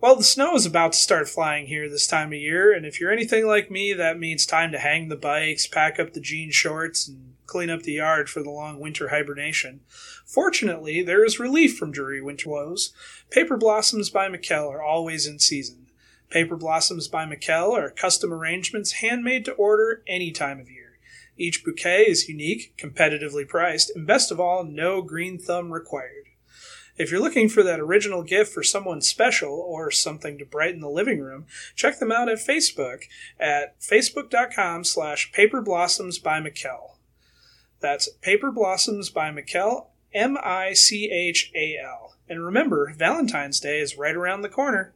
[0.00, 3.00] Well, the snow is about to start flying here this time of year, and if
[3.00, 6.52] you're anything like me, that means time to hang the bikes, pack up the jean
[6.52, 9.80] shorts, and clean up the yard for the long winter hibernation.
[10.24, 12.92] Fortunately, there is relief from dreary winter woes.
[13.30, 15.86] Paper blossoms by Michal are always in season.
[16.30, 21.00] Paper blossoms by Michal are custom arrangements handmade to order any time of year.
[21.36, 26.27] Each bouquet is unique, competitively priced, and best of all, no green thumb required.
[26.98, 30.90] If you're looking for that original gift for someone special or something to brighten the
[30.90, 31.46] living room,
[31.76, 33.04] check them out at Facebook
[33.38, 36.98] at facebook.com slash paperblossoms by Michal.
[37.80, 42.16] That's Paper Blossoms by Michal, M I C H A L.
[42.28, 44.92] And remember, Valentine's Day is right around the corner.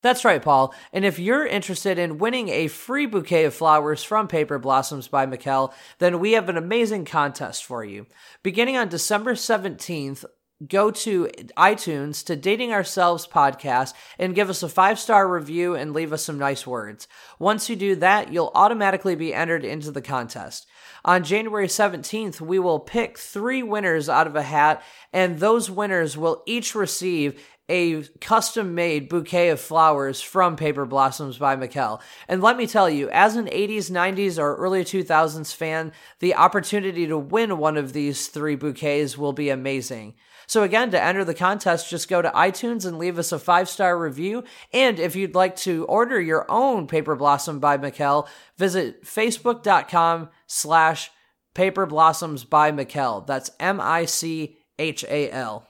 [0.00, 0.72] That's right, Paul.
[0.92, 5.26] And if you're interested in winning a free bouquet of flowers from Paper Blossoms by
[5.26, 8.06] Michal, then we have an amazing contest for you.
[8.44, 10.24] Beginning on December 17th,
[10.66, 15.92] go to iTunes to Dating Ourselves podcast and give us a five star review and
[15.92, 17.06] leave us some nice words.
[17.38, 20.66] Once you do that, you'll automatically be entered into the contest.
[21.04, 24.82] On January 17th, we will pick three winners out of a hat,
[25.12, 31.36] and those winners will each receive a custom made bouquet of flowers from Paper Blossoms
[31.36, 32.00] by Michal.
[32.26, 37.06] And let me tell you, as an 80s, 90s, or early 2000s fan, the opportunity
[37.06, 40.14] to win one of these three bouquets will be amazing.
[40.48, 43.68] So again, to enter the contest, just go to iTunes and leave us a five
[43.68, 44.44] star review.
[44.72, 51.10] And if you'd like to order your own Paper Blossom by Michal, visit facebook.com slash
[51.54, 53.20] Paper Blossoms by Michal.
[53.20, 55.67] That's M I C H A L.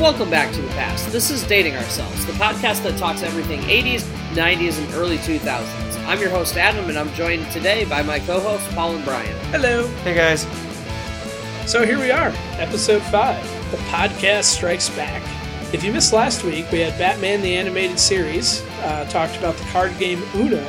[0.00, 1.12] Welcome back to the past.
[1.12, 4.00] This is Dating Ourselves, the podcast that talks everything 80s,
[4.32, 6.06] 90s, and early 2000s.
[6.06, 9.36] I'm your host, Adam, and I'm joined today by my co hosts, Paul and Brian.
[9.50, 9.86] Hello.
[10.02, 10.46] Hey guys.
[11.70, 13.70] So here we are, episode 5.
[13.72, 15.22] The podcast strikes back.
[15.74, 19.64] If you missed last week, we had Batman the Animated Series, uh, talked about the
[19.64, 20.64] card game Uno,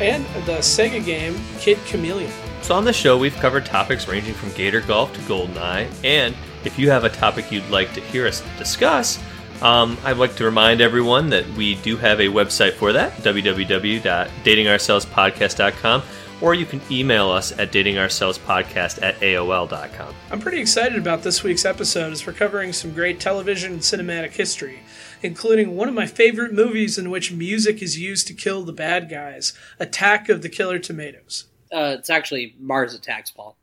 [0.00, 2.32] and the Sega game Kid Chameleon.
[2.62, 6.34] So on the show, we've covered topics ranging from Gator Golf to GoldenEye, and
[6.66, 9.22] if you have a topic you'd like to hear us discuss,
[9.62, 16.02] um, I'd like to remind everyone that we do have a website for that, www.datingourselvespodcast.com,
[16.42, 20.14] or you can email us at datingourselvespodcast at AOL.com.
[20.30, 24.32] I'm pretty excited about this week's episode as we're covering some great television and cinematic
[24.32, 24.80] history,
[25.22, 29.08] including one of my favorite movies in which music is used to kill the bad
[29.08, 31.46] guys, Attack of the Killer Tomatoes.
[31.72, 33.56] Uh, it's actually Mars Attacks, Paul.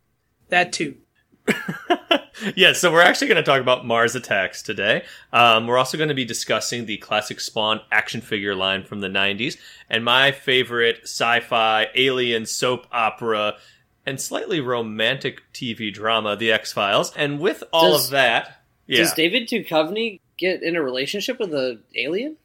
[0.50, 0.96] That too.
[2.56, 5.04] yeah, so we're actually going to talk about Mars Attacks today.
[5.32, 9.08] Um, we're also going to be discussing the classic Spawn action figure line from the
[9.08, 9.58] 90s
[9.90, 13.56] and my favorite sci fi, alien soap opera,
[14.06, 17.14] and slightly romantic TV drama, The X Files.
[17.16, 18.98] And with all Does- of that, yeah.
[19.00, 22.38] Does David Duchovny get in a relationship with an alien?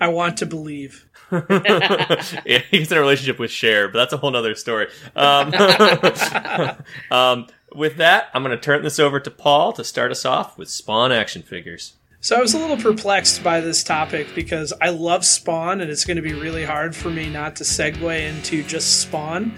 [0.00, 1.06] I want to believe.
[1.32, 4.88] yeah, he's in a relationship with Cher, but that's a whole nother story.
[5.14, 5.52] Um,
[7.10, 10.56] um, with that, I'm going to turn this over to Paul to start us off
[10.56, 11.94] with Spawn action figures.
[12.20, 16.06] So I was a little perplexed by this topic because I love Spawn and it's
[16.06, 19.54] going to be really hard for me not to segue into just Spawn.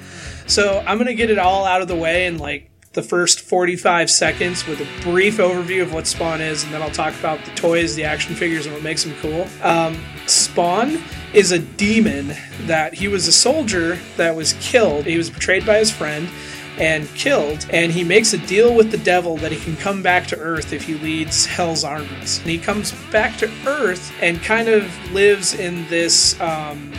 [0.48, 3.40] So I'm going to get it all out of the way in like the first
[3.40, 7.44] 45 seconds with a brief overview of what Spawn is, and then I'll talk about
[7.44, 9.46] the toys, the action figures, and what makes them cool.
[9.62, 11.00] Um, Spawn
[11.34, 15.04] is a demon that he was a soldier that was killed.
[15.04, 16.26] He was betrayed by his friend
[16.78, 20.26] and killed, and he makes a deal with the devil that he can come back
[20.28, 22.38] to Earth if he leads Hell's armies.
[22.40, 26.92] And he comes back to Earth and kind of lives in this um,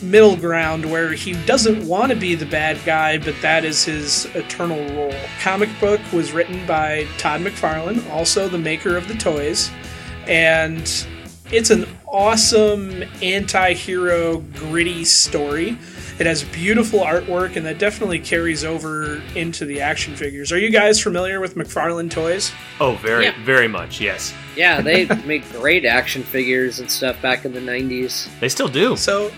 [0.00, 4.26] middle ground where he doesn't want to be the bad guy, but that is his
[4.36, 5.14] eternal role.
[5.40, 9.70] Comic book was written by Todd McFarlane, also the maker of the toys,
[10.26, 11.06] and
[11.50, 15.78] it's an awesome anti-hero gritty story.
[16.18, 20.50] It has beautiful artwork, and that definitely carries over into the action figures.
[20.50, 22.52] Are you guys familiar with McFarlane toys?
[22.80, 23.34] Oh, very, Yeah.
[23.44, 24.32] very much, yes.
[24.56, 28.28] Yeah, they make great action figures and stuff back in the 90s.
[28.40, 28.96] They still do.
[28.96, 29.30] So,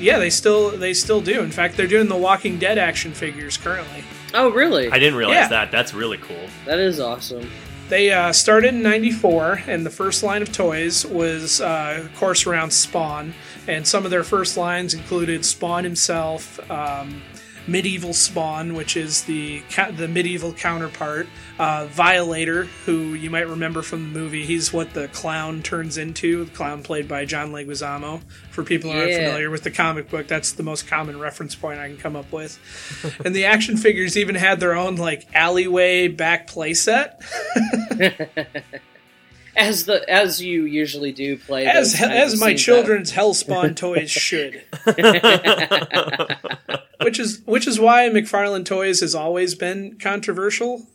[0.00, 1.40] yeah, they still they still do.
[1.40, 4.02] In fact, they're doing the Walking Dead action figures currently.
[4.34, 4.90] Oh, really?
[4.90, 5.48] I didn't realize Yeah.
[5.48, 5.70] that.
[5.70, 6.48] That's really cool.
[6.66, 7.48] That is awesome.
[7.88, 12.46] They uh, started in '94, and the first line of toys was, uh, of course,
[12.46, 13.34] around Spawn.
[13.68, 17.22] And some of their first lines included Spawn himself, um,
[17.66, 19.62] medieval Spawn, which is the
[19.96, 21.26] the medieval counterpart.
[21.58, 26.44] Uh, Violator, who you might remember from the movie, he's what the clown turns into.
[26.44, 28.22] The clown played by John Leguizamo.
[28.50, 31.80] For people who aren't familiar with the comic book, that's the most common reference point
[31.80, 32.58] I can come up with.
[33.24, 37.20] and the action figures even had their own like alleyway back playset.
[39.56, 44.64] As the as you usually do play as as my scenes children's Hellspawn toys should.
[47.02, 50.86] which is which is why McFarlane Toys has always been controversial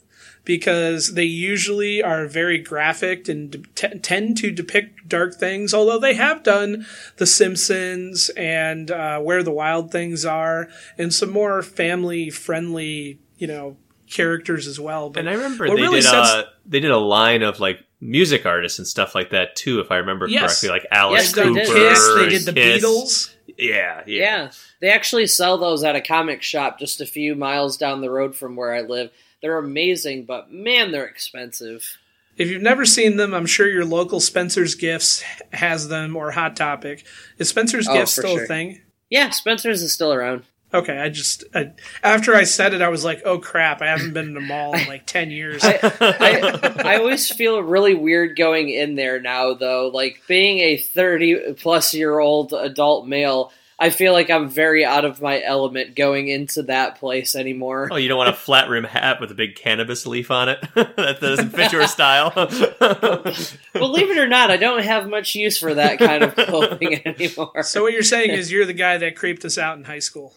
[0.46, 5.74] because they usually are very graphic and de- t- tend to depict dark things.
[5.74, 6.86] Although they have done
[7.18, 13.48] The Simpsons and uh, Where the Wild Things Are and some more family friendly, you
[13.48, 13.78] know,
[14.10, 15.10] characters as well.
[15.10, 17.86] But And I remember they really did sets- uh, they did a line of like
[18.02, 20.62] music artists and stuff like that too, if I remember Yes.
[20.62, 21.60] correctly, like Alice Yes, they Cooper.
[21.60, 21.68] did.
[21.68, 22.84] Kiss, they did the Kiss.
[22.84, 23.36] Beatles.
[23.60, 27.78] Yeah, yeah, Yeah, they actually sell those at a comic shop just a few miles
[27.78, 29.12] down the road from where I live.
[29.42, 31.98] They're amazing, but man, they're expensive.
[32.38, 36.56] If you've never seen them, I'm sure your local Spencer's Gifts has them or Hot
[36.56, 37.06] Topic.
[37.38, 38.80] Is Spencer's Oh, Gifts for still a thing?
[39.10, 40.44] Yeah, Spencer's is still around.
[40.72, 41.72] Okay, I just I,
[42.04, 43.82] after I said it, I was like, "Oh crap!
[43.82, 47.64] I haven't been in a mall in like ten years." I, I, I always feel
[47.64, 49.88] really weird going in there now, though.
[49.92, 55.06] Like being a 30 plus year old adult male, I feel like I'm very out
[55.06, 57.88] of my element going into that place anymore.
[57.90, 60.60] Oh, you don't want a flat rim hat with a big cannabis leaf on it?
[60.76, 62.32] that doesn't fit your style.
[63.74, 67.64] Believe it or not, I don't have much use for that kind of clothing anymore.
[67.64, 70.34] so what you're saying is you're the guy that creeped us out in high school.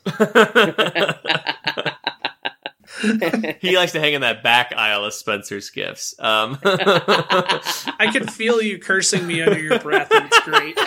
[3.60, 6.14] he likes to hang in that back aisle of Spencer's gifts.
[6.20, 10.78] Um, I can feel you cursing me under your breath, and it's great.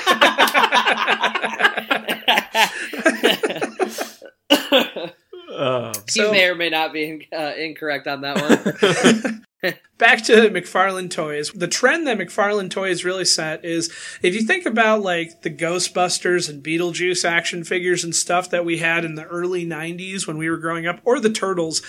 [4.50, 9.42] you So- may or may not be uh, incorrect on that one.
[9.98, 11.52] back to McFarlane Toys.
[11.52, 13.92] The trend that McFarlane Toys really set is
[14.22, 18.78] if you think about like the Ghostbusters and Beetlejuice action figures and stuff that we
[18.78, 21.82] had in the early 90s when we were growing up, or the Turtles.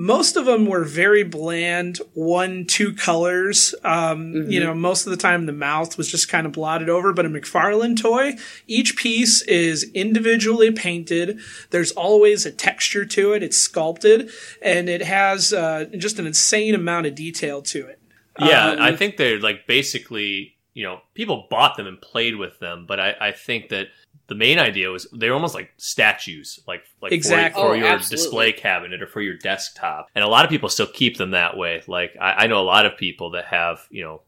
[0.00, 3.74] Most of them were very bland, one, two colors.
[3.82, 7.12] Um, You know, most of the time the mouth was just kind of blotted over.
[7.12, 8.34] But a McFarlane toy,
[8.68, 11.40] each piece is individually painted.
[11.70, 13.42] There's always a texture to it.
[13.42, 14.30] It's sculpted,
[14.62, 17.98] and it has uh, just an insane amount of detail to it.
[18.38, 22.60] Yeah, Um, I think they're like basically, you know, people bought them and played with
[22.60, 23.88] them, but I, I think that
[24.28, 27.60] the main idea was they're almost like statues, like like for- Exactly.
[27.62, 28.24] for, Oh, your absolutely.
[28.24, 30.08] display cabinet or for your desktop.
[30.14, 31.82] And a lot of people still keep them that way.
[31.86, 34.22] Like I, I know a lot of people that have, you know,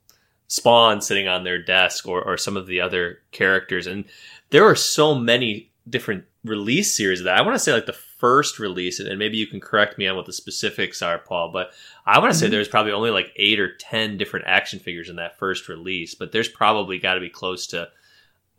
[0.48, 3.86] Spawn sitting on their desk or, or some of the other characters.
[3.86, 4.04] And
[4.50, 7.36] there are so many different release series of that.
[7.38, 10.16] I want to say like the first release, and maybe you can correct me on
[10.16, 11.70] what the specifics are, Paul, but
[12.04, 12.50] I want to say Mhm.
[12.50, 16.32] there's probably only like eight or 10 different action figures in that first release, but
[16.32, 17.88] there's probably got to be close to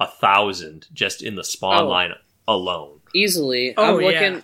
[0.01, 1.88] a thousand just in the Spawn Oh.
[1.88, 2.13] line
[2.48, 3.00] alone.
[3.13, 3.74] Easily.
[3.77, 4.42] Oh, I'm looking yeah.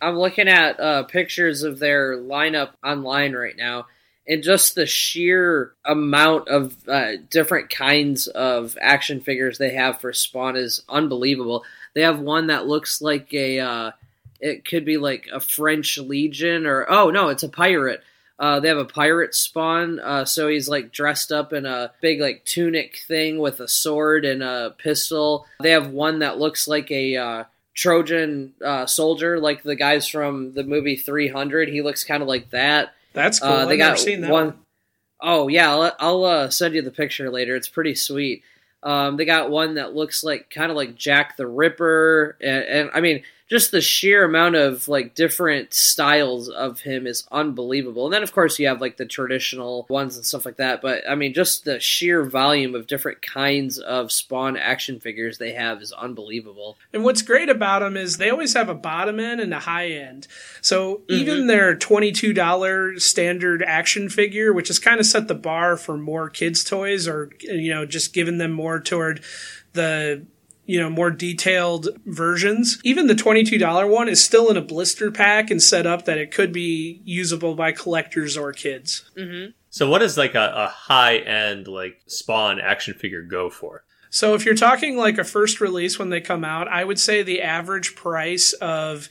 [0.00, 3.86] I'm looking at uh, pictures of their lineup online right now,
[4.28, 10.12] and just the sheer amount of uh, different kinds of action figures they have for
[10.12, 11.64] Spawn is unbelievable.
[11.94, 13.90] They have one that looks like a, uh,
[14.40, 18.02] it could be like a French Legion, or oh no, it's a pirate.
[18.38, 22.20] Uh, they have a pirate spawn, uh, so he's like dressed up in a big
[22.20, 25.44] like tunic thing with a sword and a pistol.
[25.60, 27.44] They have one that looks like a uh,
[27.74, 31.68] Trojan uh, soldier, like the guys from the movie 300.
[31.68, 32.94] He looks kind of like that.
[33.12, 33.50] That's cool.
[33.50, 34.58] Uh, I've they never got seen that one one.
[35.20, 37.56] oh yeah, I'll, I'll uh, send you the picture later.
[37.56, 38.44] It's pretty sweet.
[38.84, 42.90] Um, they got one that looks like kind of like Jack the Ripper, and, and
[42.94, 48.04] I mean, just the sheer amount of like different styles of him is unbelievable.
[48.04, 50.82] And then of course you have like the traditional ones and stuff like that.
[50.82, 55.52] But I mean, just the sheer volume of different kinds of Spawn action figures they
[55.52, 56.76] have is unbelievable.
[56.92, 59.88] And what's great about them is they always have a bottom end and a high
[59.88, 60.26] end.
[60.60, 60.78] So
[61.08, 61.14] Mm-hmm.
[61.14, 65.96] even their twenty-two dollar standard action figure, which has kind of set the bar for
[65.96, 69.22] more kids' toys, or you know, just giving them more toward
[69.72, 70.26] the
[70.68, 72.78] you know more detailed versions.
[72.84, 76.18] Even the twenty-two dollar one is still in a blister pack and set up that
[76.18, 79.10] it could be usable by collectors or kids.
[79.16, 79.52] Mm-hmm.
[79.70, 83.84] So what does like a, a high end like Spawn action figure go for?
[84.10, 87.22] So if you're talking like a first release when they come out, I would say
[87.22, 89.08] the average price of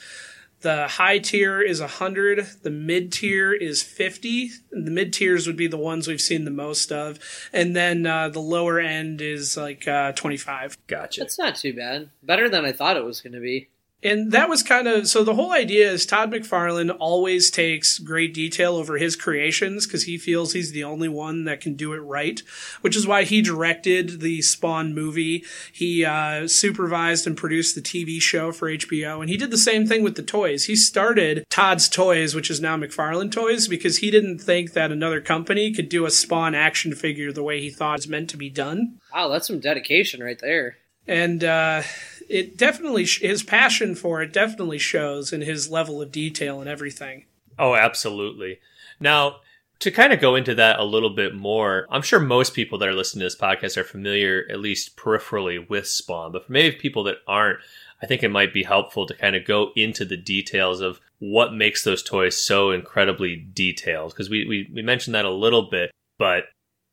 [0.62, 4.50] the high tier is 100, the mid tier is 50.
[4.72, 7.20] The mid tiers would be the ones we've seen the most of,
[7.54, 10.78] and then uh, the lower end is like uh, 25.
[10.88, 11.22] Gotcha.
[11.22, 12.10] That's not too bad.
[12.24, 13.70] Better than I thought it was going to be.
[14.08, 18.34] And that was kind of so the whole idea is Todd McFarlane always takes great
[18.34, 21.98] detail over his creations because he feels he's the only one that can do it
[21.98, 22.42] right,
[22.80, 25.44] which is why he directed the Spawn movie.
[25.74, 29.86] He uh, supervised and produced the TV show for HBO, and he did the same
[29.86, 30.66] thing with the toys.
[30.66, 35.20] He started Todd's Toys, which is now McFarlane Toys, because he didn't think that another
[35.20, 38.38] company could do a Spawn action figure the way he thought it was meant to
[38.38, 39.00] be done.
[39.14, 40.78] Wow, that's some dedication right there.
[41.08, 41.84] And uh,
[42.30, 47.26] it definitely his passion for it definitely shows in his level of detail and everything.
[47.60, 48.60] Oh, absolutely.
[49.00, 49.38] Now,
[49.80, 52.90] to kind of go into that a little bit more, I'm sure most people that
[52.90, 56.32] are listening to this podcast are familiar, at least peripherally, with Spawn.
[56.32, 57.60] But for maybe people that aren't,
[58.02, 61.54] I think it might be helpful to kind of go into the details of what
[61.54, 64.12] makes those toys so incredibly detailed.
[64.12, 66.46] Because we, we, we mentioned that a little bit, but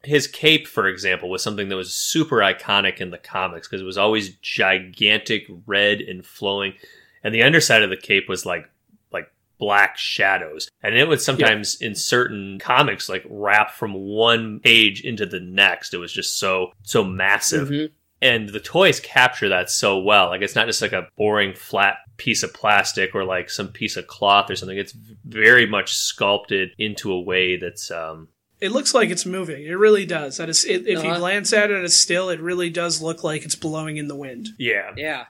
[0.04, 3.86] his cape, for example, was something that was super iconic in the comics because it
[3.86, 6.74] was always gigantic, red, and flowing.
[7.22, 8.68] And the underside of the cape was like
[9.12, 10.68] like black shadows.
[10.82, 15.94] And it would sometimes in certain comics like wrap from one page into the next.
[15.94, 17.68] It was just so so massive.
[17.68, 17.90] Mhm.
[18.22, 20.28] And the toys capture that so well.
[20.28, 23.96] Like it's not just like a boring flat piece of plastic or like some piece
[23.96, 24.78] of cloth or something.
[24.78, 24.94] It's
[25.24, 28.28] very much sculpted into a way that's um
[28.64, 29.64] It looks like it's moving.
[29.64, 30.38] It really does.
[30.38, 31.18] That is, it, if you Uh-huh.
[31.18, 34.48] glance at it as still, it really does look like it's blowing in the wind.
[34.58, 34.92] yeah.
[34.96, 35.24] Yeah.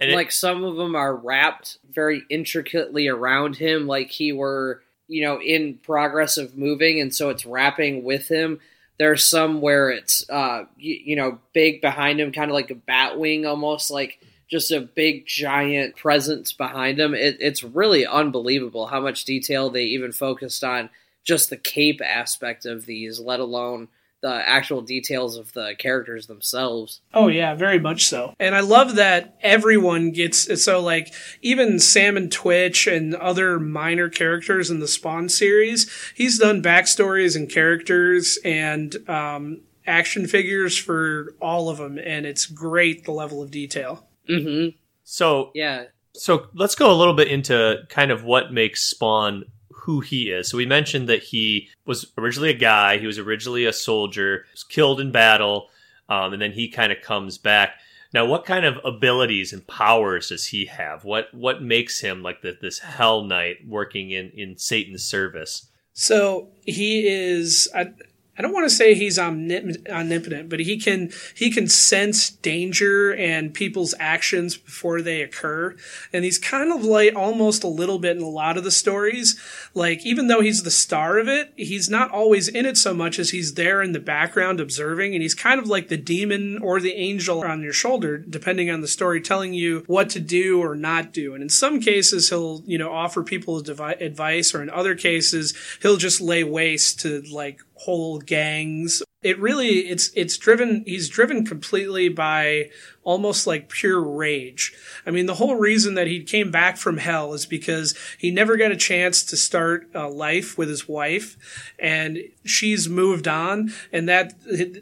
[0.00, 4.82] And it- like some of them are wrapped very intricately around him, like he were,
[5.06, 8.58] you know, in progress of moving, and so it's wrapping with him.
[8.98, 12.74] There's some where it's, uh, you, you know, big behind him, kind of like a
[12.74, 14.18] bat wing, almost like
[14.50, 17.14] just a big giant presence behind him.
[17.14, 20.90] It, it's really unbelievable how much detail they even focused on
[21.24, 23.88] just the cape aspect of these, let alone
[24.22, 27.00] the actual details of the characters themselves.
[27.12, 28.34] Oh yeah, very much so.
[28.38, 31.12] And I love that everyone gets so like
[31.42, 35.90] even Sam and Twitch and other minor characters in the Spawn series.
[36.14, 42.46] He's done backstories and characters and um, action figures for all of them, and it's
[42.46, 44.06] great the level of detail.
[44.28, 44.68] hmm
[45.04, 45.86] so Yeah.
[46.14, 49.46] So let's go a little bit into kind of what makes Spawn
[49.82, 50.48] who he is.
[50.48, 52.98] So we mentioned that he was originally a guy.
[52.98, 55.68] He was originally a soldier, was killed in battle,
[56.08, 57.74] um, and then he kind of comes back.
[58.14, 61.04] Now, what kind of abilities and powers does he have?
[61.04, 65.68] What what makes him like the, this Hell Knight working in in Satan's service?
[65.94, 67.68] So he is.
[67.74, 67.92] I,
[68.38, 73.14] I don't want to say he's omnip- omnipotent, but he can he can sense danger
[73.14, 75.76] and people's actions before they occur,
[76.14, 79.38] and he's kind of like almost a little bit in a lot of the stories.
[79.74, 83.18] Like even though he's the star of it, he's not always in it so much
[83.18, 86.80] as he's there in the background observing, and he's kind of like the demon or
[86.80, 90.74] the angel on your shoulder, depending on the story, telling you what to do or
[90.74, 91.34] not do.
[91.34, 95.98] And in some cases, he'll you know offer people advice, or in other cases, he'll
[95.98, 99.02] just lay waste to like whole gangs.
[99.22, 102.70] It really it's it's driven he's driven completely by
[103.04, 104.72] almost like pure rage.
[105.06, 108.56] I mean, the whole reason that he came back from hell is because he never
[108.56, 111.36] got a chance to start a life with his wife
[111.78, 114.34] and she's moved on and that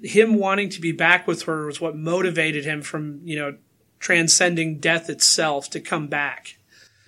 [0.02, 3.56] him wanting to be back with her was what motivated him from, you know,
[3.98, 6.56] transcending death itself to come back.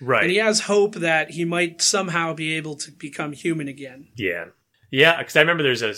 [0.00, 0.24] Right.
[0.24, 4.08] And he has hope that he might somehow be able to become human again.
[4.16, 4.46] Yeah.
[4.92, 5.94] Yeah, because I remember there's a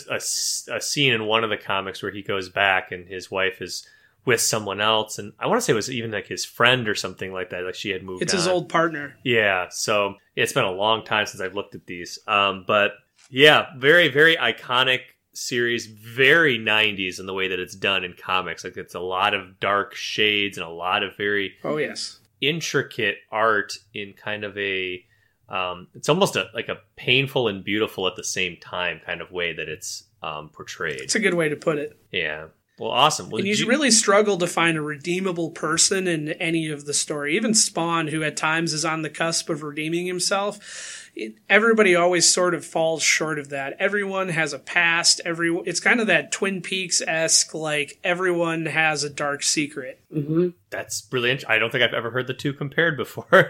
[0.73, 3.87] a scene in one of the comics where he goes back and his wife is
[4.25, 6.95] with someone else, and I want to say it was even like his friend or
[6.95, 7.63] something like that.
[7.63, 8.23] Like she had moved.
[8.23, 9.15] It's his old partner.
[9.23, 12.93] Yeah, so it's been a long time since I've looked at these, um, but
[13.29, 15.01] yeah, very very iconic
[15.33, 18.63] series, very 90s in the way that it's done in comics.
[18.63, 22.19] Like it's a lot of dark shades and a lot of very Oh yes.
[22.39, 25.03] intricate art in kind of a
[25.49, 29.31] um, it's almost a like a painful and beautiful at the same time kind of
[29.31, 31.01] way that it's um, portrayed.
[31.01, 31.97] It's a good way to put it.
[32.11, 32.47] Yeah.
[32.77, 33.29] Well, awesome.
[33.29, 36.93] Well, and you you- really struggle to find a redeemable person in any of the
[36.93, 37.35] story.
[37.35, 42.31] Even Spawn, who at times is on the cusp of redeeming himself, it, everybody always
[42.31, 43.77] sort of falls short of that.
[43.79, 45.21] Everyone has a past.
[45.23, 50.01] Every it's kind of that Twin Peaks esque, like everyone has a dark secret.
[50.11, 51.45] hmm That's brilliant.
[51.49, 53.47] I don't think I've ever heard the two compared before.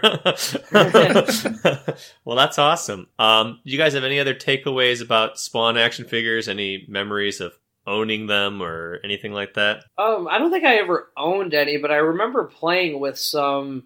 [2.24, 3.08] well, that's awesome.
[3.18, 6.48] Um, do you guys have any other takeaways about Spawn action figures?
[6.48, 7.54] Any memories of
[7.86, 9.84] owning them or anything like that?
[9.98, 13.84] Um, I don't think I ever owned any, but I remember playing with some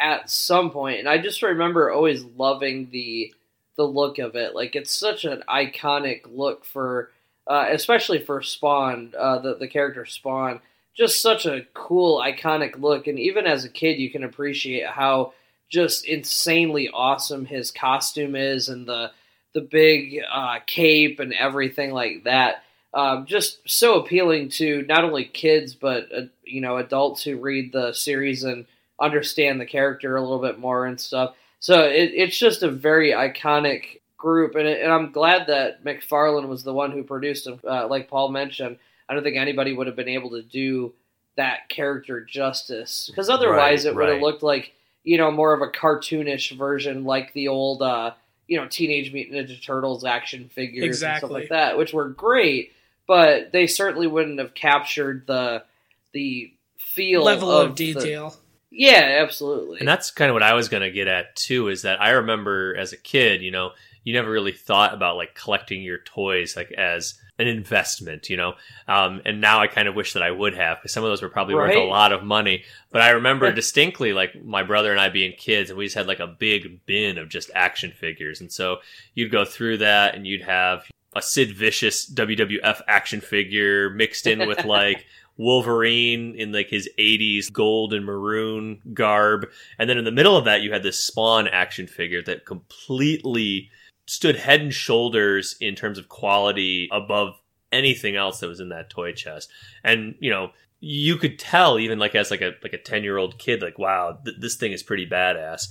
[0.00, 3.32] at some point, and I just remember always loving the
[3.76, 4.54] the look of it.
[4.54, 7.10] Like it's such an iconic look for,
[7.46, 10.60] uh, especially for Spawn, uh, the the character Spawn.
[10.96, 13.06] just such a cool, iconic look.
[13.06, 15.32] And even as a kid, you can appreciate how
[15.68, 19.12] just insanely awesome his costume is and the
[19.54, 22.62] the big uh, cape and everything like that.
[22.94, 27.72] Um, just so appealing to not only kids but uh, you know adults who read
[27.72, 28.64] the series and
[29.00, 31.34] understand the character a little bit more and stuff.
[31.60, 36.48] So it, it's just a very iconic group, and, it, and I'm glad that McFarlane
[36.48, 37.60] was the one who produced them.
[37.66, 38.78] Uh, like Paul mentioned,
[39.08, 40.94] I don't think anybody would have been able to do
[41.36, 44.22] that character justice because otherwise Right, it would have right.
[44.22, 44.72] looked like
[45.04, 48.12] you know more of a cartoonish version, like the old uh,
[48.46, 52.72] you know Teenage Mutant Ninja Turtles action figures and stuff like that, which were great,
[53.08, 55.64] but they certainly wouldn't have captured the
[56.12, 58.36] the feel Level of the- detail.
[58.70, 59.80] yeah, absolutely.
[59.80, 62.10] And that's kind of what I was going to get at too is that I
[62.10, 63.72] remember as a kid, you know,
[64.04, 68.54] you never really thought about like collecting your toys like as an investment, you know.
[68.88, 71.22] Um, and now I kind of wish that I would have because some of those
[71.22, 72.64] were probably worth a lot of money.
[72.90, 76.08] But I remember distinctly like my brother and I being kids and we just had
[76.08, 78.40] like a big bin of just action figures.
[78.40, 78.78] And so
[79.14, 80.84] you'd go through that and you'd have
[81.14, 87.50] a Sid Vicious WWF action figure mixed in with like Wolverine in like his 80s
[87.52, 89.48] gold and maroon garb.
[89.78, 93.70] And then in the middle of that, you had this Spawn action figure that completely
[94.06, 98.90] stood head and shoulders in terms of quality above anything else that was in that
[98.90, 99.50] toy chest.
[99.84, 100.50] And, you know,
[100.80, 103.78] you could tell even like as like a like a 10 year old kid like
[103.78, 105.66] wow th- this thing is pretty badass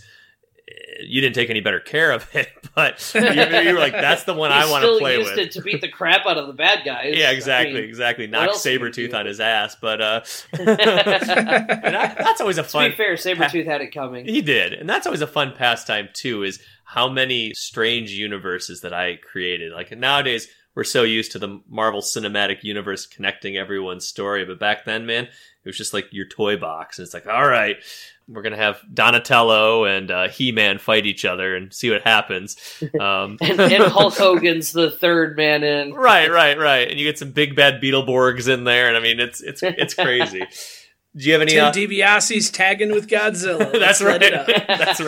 [1.00, 4.34] you didn't take any better care of it but you, you were like that's the
[4.34, 6.54] one i want to play used with it to beat the crap out of the
[6.54, 7.14] bad guys.
[7.16, 8.28] yeah, I exactly, mean, exactly.
[8.28, 10.22] Knock else can you Sabretooth on his ass, but uh
[10.54, 12.86] that, that's always a fun.
[12.86, 14.26] to be fair, Sabretooth had it coming.
[14.26, 14.74] he did.
[14.74, 19.72] And that's always a fun pastime too is how many strange universes that I created.
[19.74, 20.48] Like nowadays
[20.78, 25.24] we're so used to the Marvel Cinematic Universe connecting everyone's story, but back then, man,
[25.24, 25.32] it
[25.66, 27.78] was just like your toy box and it's like, all right,
[28.28, 32.58] we're gonna have Donatello and uh, He-Man fight each other and see what happens.
[33.00, 35.94] Um, and, and Hulk Hogan's the third man in.
[35.94, 36.88] right, right, right.
[36.90, 39.94] And you get some big bad Beetleborgs in there, and I mean, it's it's it's
[39.94, 40.46] crazy.
[41.18, 41.52] Do you have any?
[41.54, 43.72] Tim Uh, DiBiase's tagging with Godzilla.
[43.80, 44.68] that's Let's let right.
[44.68, 45.02] that's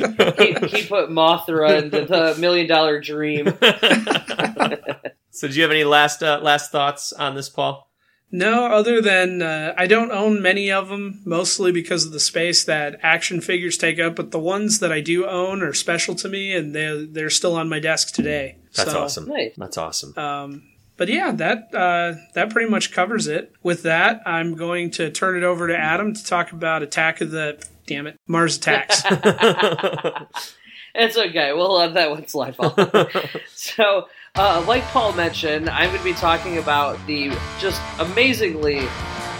[0.00, 0.38] right.
[0.40, 3.46] He, he put Mothra into the Million Dollar Dream.
[5.30, 7.84] so, do you have any last uh, last thoughts on this, Paul?
[8.32, 12.64] No, other than uh, I don't own many of them, mostly because of the space
[12.64, 14.16] that action figures take up.
[14.16, 17.54] But the ones that I do own are special to me, and they they're still
[17.54, 18.56] on my desk today.
[18.74, 19.28] That's So, awesome.
[19.28, 19.54] Nice.
[19.56, 20.12] That's awesome.
[20.18, 20.62] Um,
[20.96, 23.52] but yeah, that uh, that pretty much covers it.
[23.62, 27.30] With that, I'm going to turn it over to Adam to talk about Attack of
[27.30, 29.02] the damn it Mars Attacks.
[30.98, 31.52] It's okay.
[31.52, 32.56] We'll let that one slide.
[32.56, 32.74] Paul.
[33.54, 38.78] so, uh, like Paul mentioned, I'm going to be talking about the just amazingly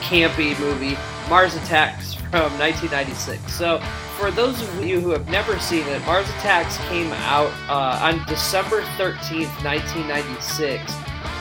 [0.01, 0.97] campy movie
[1.31, 3.55] Mars Attacks from 1996.
[3.55, 3.81] So,
[4.19, 8.25] for those of you who have never seen it, Mars Attacks came out uh, on
[8.27, 10.93] December 13th, 1996,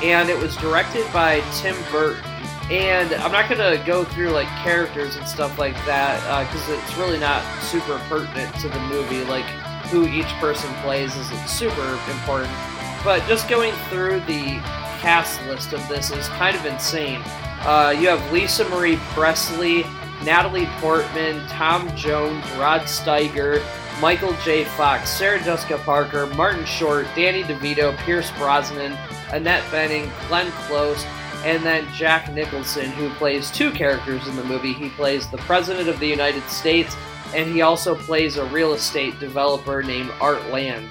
[0.03, 2.23] and it was directed by Tim Burton.
[2.71, 7.19] And I'm not to go through like characters and stuff like that because it's really
[7.19, 9.23] not super pertinent to the movie.
[9.23, 9.45] Like
[9.85, 12.51] who each person plays isn't super important.
[13.03, 14.59] But just going through the
[14.99, 17.21] cast list of this is kind of insane.
[17.61, 19.85] Uh, you have Lisa Marie Presley,
[20.23, 23.63] Natalie Portman, Tom Jones, Rod Steiger,
[24.01, 24.65] Michael J.
[24.65, 28.97] Fox, Sarah Jessica Parker, Martin Short, Danny DeVito, Pierce Brosnan,
[29.31, 31.03] Annette Bening, Glenn Close,
[31.45, 34.73] and then Jack Nicholson, who plays two characters in the movie.
[34.73, 36.95] He plays the President of the United States,
[37.33, 40.89] and he also plays a real estate developer named Art Land.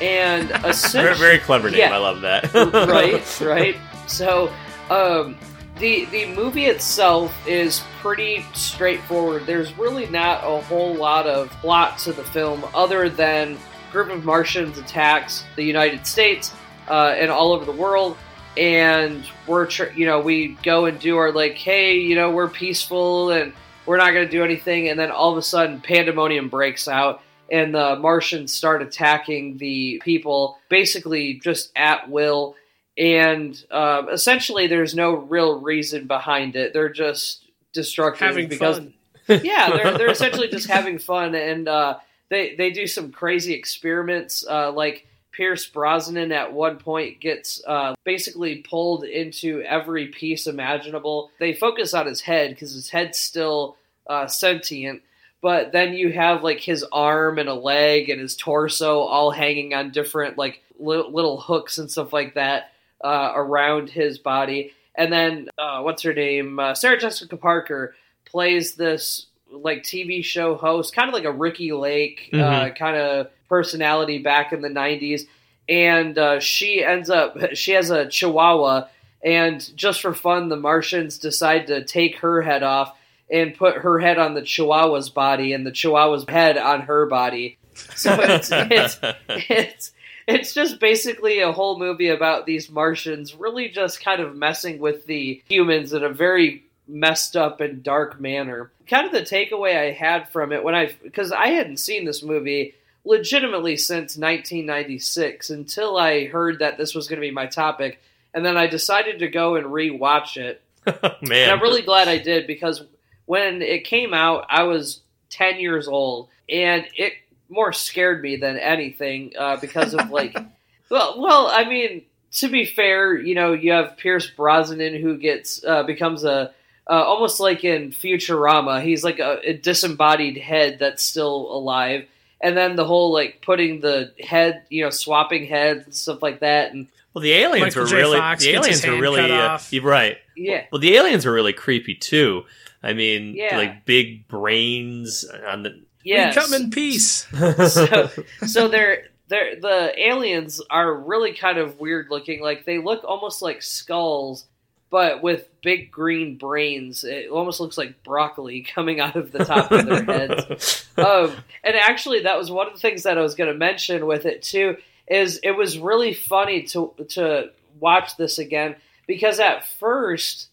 [0.00, 0.48] And
[0.92, 1.80] very, very clever name.
[1.80, 1.94] Yeah.
[1.94, 2.52] I love that.
[2.54, 3.76] right, right.
[4.06, 4.52] So,
[4.90, 5.36] um,
[5.78, 9.46] the the movie itself is pretty straightforward.
[9.46, 13.58] There's really not a whole lot of plot to the film, other than
[13.92, 16.52] group of Martians attacks the United States
[16.88, 18.16] uh, and all over the world.
[18.56, 22.48] And we're, tr- you know, we go and do our like, hey, you know, we're
[22.48, 23.52] peaceful and
[23.86, 24.88] we're not going to do anything.
[24.88, 30.00] And then all of a sudden, pandemonium breaks out and the Martians start attacking the
[30.04, 32.56] people basically just at will.
[32.98, 36.72] And um, essentially, there's no real reason behind it.
[36.72, 38.94] They're just destructive Having because fun.
[39.44, 44.44] yeah, they're they're essentially just having fun, and uh, they they do some crazy experiments.
[44.48, 51.30] Uh, like Pierce Brosnan at one point gets uh, basically pulled into every piece imaginable.
[51.38, 53.76] They focus on his head because his head's still
[54.08, 55.02] uh, sentient,
[55.40, 59.72] but then you have like his arm and a leg and his torso all hanging
[59.72, 64.72] on different like li- little hooks and stuff like that uh, around his body.
[64.94, 66.58] and then uh, what's her name?
[66.58, 71.72] Uh, Sarah Jessica Parker plays this like TV show host, kind of like a Ricki
[71.72, 72.76] Lake uh, Mhm.
[72.76, 75.22] kind of personality back in the '90s,
[75.68, 78.88] and uh, she ends up she has a Chihuahua,
[79.24, 82.94] and just for fun, the Martians decide to take her head off
[83.30, 87.56] and put her head on the Chihuahua's body, and the Chihuahua's head on her body.
[87.94, 89.92] So it's it's it's
[90.28, 95.06] it's just basically a whole movie about these Martians really just kind of messing with
[95.06, 98.70] the humans in a very messed up and dark manner.
[98.86, 102.22] Kind of the takeaway I had from it when I because I hadn't seen this
[102.22, 108.00] movie legitimately since 1996 until I heard that this was going to be my topic
[108.34, 110.62] and then I decided to go and rewatch it.
[111.22, 112.82] Man, And I'm really glad I did because
[113.26, 117.14] when it came out, I was 10 years old, and it
[117.48, 120.36] more scared me than anything uh, because of like,
[120.90, 125.64] well, well, I mean, to be fair, you know, you have Pierce Brosnan who gets
[125.64, 126.52] uh, becomes a
[126.90, 132.06] uh, almost like in Futurama, he's like a, a disembodied head that's still alive.
[132.40, 136.40] And then the whole like putting the head, you know, swapping heads and stuff like
[136.40, 137.96] that, and well, the aliens Michael were J.
[137.96, 140.18] really Fox the aliens were really uh, you're right.
[140.36, 142.44] yeah, Well, the aliens were really creepy too.
[142.82, 143.56] I mean, Yeah.
[143.56, 145.82] like big brains on the.
[146.08, 146.28] Yeah.
[146.28, 147.26] We come in peace.
[147.68, 148.10] so,
[148.46, 152.40] so they're they're the aliens are really kind of weird looking.
[152.40, 154.46] Like they look almost like skulls,
[154.90, 157.04] but with big green brains.
[157.04, 160.86] It almost looks like broccoli coming out of the top of their heads.
[160.96, 164.06] Um, and actually, that was one of the things that I was going to mention
[164.06, 164.76] with it too.
[165.06, 170.48] Is it was really funny to to watch this again because at first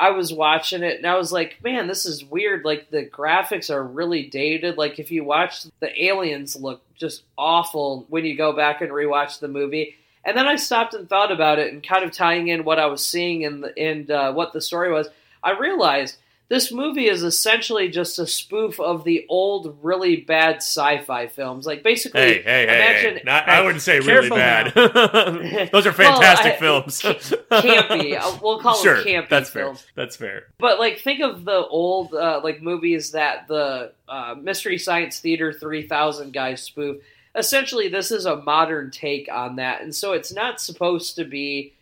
[0.00, 2.64] I was watching it and I was like, man, this is weird.
[2.64, 4.78] Like the graphics are really dated.
[4.78, 9.40] Like if you watch the aliens look just awful when you go back and rewatch
[9.40, 9.96] the movie.
[10.24, 12.86] And then I stopped and thought about it and kind of tying in what I
[12.86, 15.08] was seeing and and uh, what the story was.
[15.42, 16.16] I realized
[16.48, 21.66] this movie is essentially just a spoof of the old, really bad sci-fi films.
[21.66, 23.22] Like basically, Hey, hey, hey, imagine hey.
[23.24, 24.72] Not, I wouldn't say really bad.
[24.74, 27.02] Those are Well, fantastic I- films.
[27.02, 28.40] campy.
[28.42, 29.82] We'll call sure, them campy that's films.
[29.82, 29.90] fair.
[29.94, 30.44] That's fair.
[30.58, 35.52] But like, think of the old uh, like movies that the uh, Mystery Science Theater
[35.52, 37.02] three thousand guys spoof.
[37.34, 41.74] Essentially, this is a modern take on that, and so it's not supposed to be.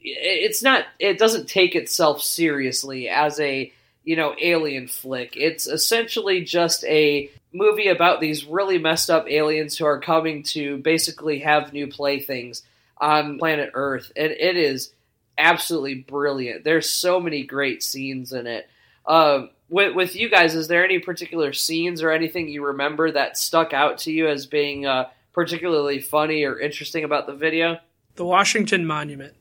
[0.00, 0.84] It's not.
[0.98, 3.72] It doesn't take itself seriously as a
[4.06, 5.36] you know alien flick.
[5.36, 10.78] It's essentially just a movie about these really messed up aliens who are coming to
[10.78, 12.62] basically have new playthings
[12.96, 14.92] on planet Earth, and it is
[15.36, 16.64] absolutely brilliant.
[16.64, 18.70] There's so many great scenes in it.
[19.06, 23.36] Um, with, with you guys, is there any particular scenes or anything you remember that
[23.36, 27.78] stuck out to you as being uh, particularly funny or interesting about the video?
[28.14, 29.34] The Washington Monument.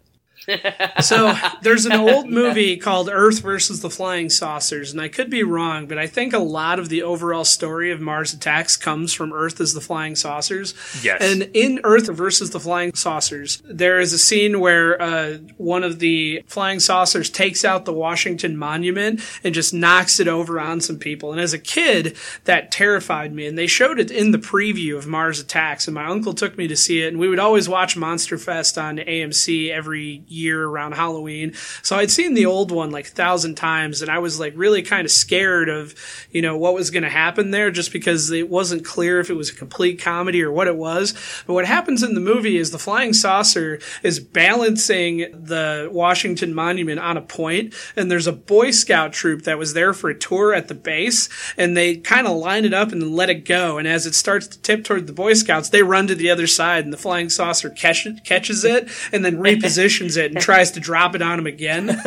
[1.01, 5.43] So there's an old movie called Earth versus the Flying Saucers, and I could be
[5.43, 9.33] wrong, but I think a lot of the overall story of Mars Attacks comes from
[9.33, 10.73] Earth as the Flying Saucers.
[11.03, 11.21] Yes.
[11.21, 15.99] And in Earth versus the Flying Saucers, there is a scene where uh, one of
[15.99, 20.97] the flying saucers takes out the Washington Monument and just knocks it over on some
[20.97, 21.31] people.
[21.31, 23.47] And as a kid, that terrified me.
[23.47, 26.67] And they showed it in the preview of Mars Attacks, and my uncle took me
[26.67, 27.09] to see it.
[27.09, 31.53] And we would always watch Monster Fest on AMC every year around Halloween.
[31.81, 34.81] So I'd seen the old one like a thousand times, and I was like really
[34.81, 35.95] kind of scared of,
[36.31, 39.35] you know, what was going to happen there just because it wasn't clear if it
[39.35, 41.13] was a complete comedy or what it was.
[41.45, 46.99] But what happens in the movie is the flying saucer is balancing the Washington Monument
[46.99, 50.53] on a point, and there's a Boy Scout troop that was there for a tour
[50.53, 53.77] at the base, and they kind of line it up and let it go.
[53.77, 56.47] And as it starts to tip toward the Boy Scouts, they run to the other
[56.47, 60.79] side, and the flying saucer catch, catches it and then repositions it and tries to
[60.79, 61.89] drop it on him again.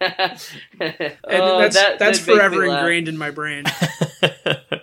[0.00, 3.64] And Oh, that's that that's did forever ingrained in my brain.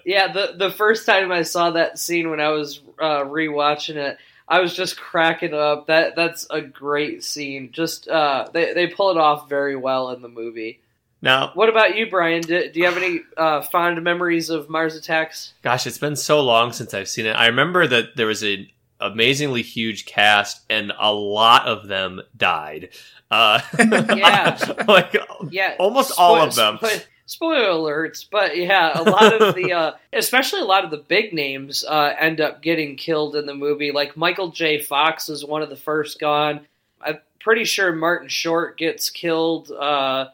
[0.08, 4.20] Yeah, the the first time I saw that scene when I was uh, rewatching it,
[4.48, 5.88] I was just cracking up.
[5.88, 7.72] That that's a great scene.
[7.72, 10.80] Just uh, they they pull it off very well in the movie.
[11.24, 12.42] now, What about you, Brian?
[12.42, 15.54] Do, do you have any uh, fond memories of Mars Attacks?
[15.64, 17.34] gosh, it's been so long since I've seen it.
[17.34, 22.90] I remember that there was an amazingly huge cast, and a lot of them died.
[23.32, 23.60] Uh,
[24.16, 24.58] Yeah.
[24.88, 25.16] like
[25.50, 26.78] Yeah, almost all of them.
[26.78, 30.98] spo- spoiler alerts, but yeah, a lot of the, uh, especially a lot of the
[30.98, 33.92] big names, uh, end up getting killed in the movie.
[33.92, 34.80] Like Michael J.
[34.80, 36.66] Fox is one of the first gone.
[37.02, 40.28] I'm pretty sure Martin Short gets killed uh,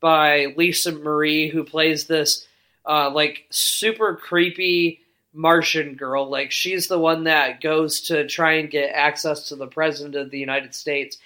[0.00, 2.46] by Lisa Marie, who plays this
[2.88, 5.00] uh, like super creepy
[5.36, 6.28] Martian girl.
[6.28, 10.30] Like she's the one that goes to try and get access to the president of
[10.30, 11.18] the United States.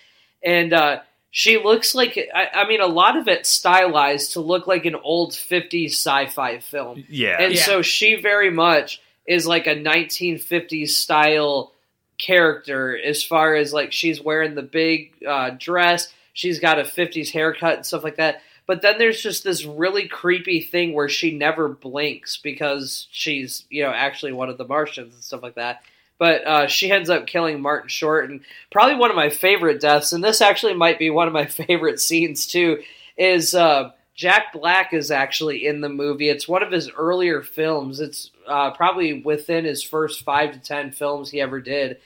[0.42, 1.00] and uh,
[1.32, 4.96] she looks like I, I mean a lot of it stylized to look like an
[4.96, 7.36] old 50s sci-fi film Yeah.
[7.40, 7.62] and Yeah.
[7.62, 11.72] so she very much is like a 1950s style
[12.18, 17.30] character as far as like she's wearing the big uh, dress she's got a 50s
[17.30, 21.36] haircut and stuff like that but then there's just this really creepy thing where she
[21.36, 25.82] never blinks because she's you know actually one of the martians and stuff like that
[26.18, 30.12] but uh, she ends up killing martin short and probably one of my favorite deaths
[30.12, 32.80] and this actually might be one of my favorite scenes too
[33.16, 36.28] is uh, Jack Black is actually in the movie.
[36.28, 38.00] It's one of his earlier films.
[38.00, 41.98] It's uh, probably within his first five to ten films he ever did.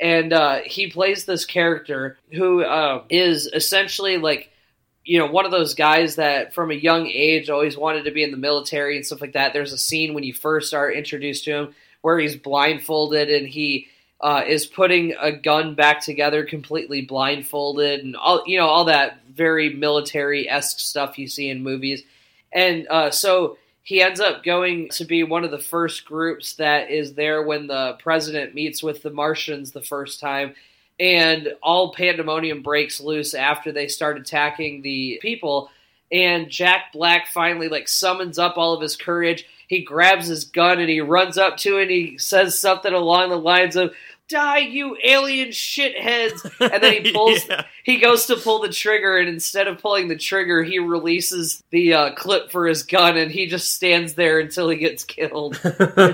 [0.00, 4.50] And uh, he plays this character who uh, is essentially like,
[5.08, 8.22] you know, one of those guys that from a young age always wanted to be
[8.22, 9.54] in the military and stuff like that.
[9.54, 13.88] There's a scene when you first are introduced to him where he's blindfolded and he
[14.20, 19.20] uh, is putting a gun back together completely blindfolded and all you know all that
[19.32, 22.02] very military esque stuff you see in movies,
[22.52, 26.90] and uh, so he ends up going to be one of the first groups that
[26.90, 30.54] is there when the president meets with the Martians the first time.
[31.00, 35.70] And all pandemonium breaks loose after they start attacking the people.
[36.10, 39.46] And Jack Black finally like summons up all of his courage.
[39.68, 43.28] He grabs his gun and he runs up to it and he says something along
[43.30, 43.92] the lines of
[44.28, 47.64] die you alien shitheads and then he pulls Yeah.
[47.82, 51.94] he goes to pull the trigger and instead of pulling the trigger he releases the
[51.94, 55.56] uh, clip for his gun and he just stands there until he gets killed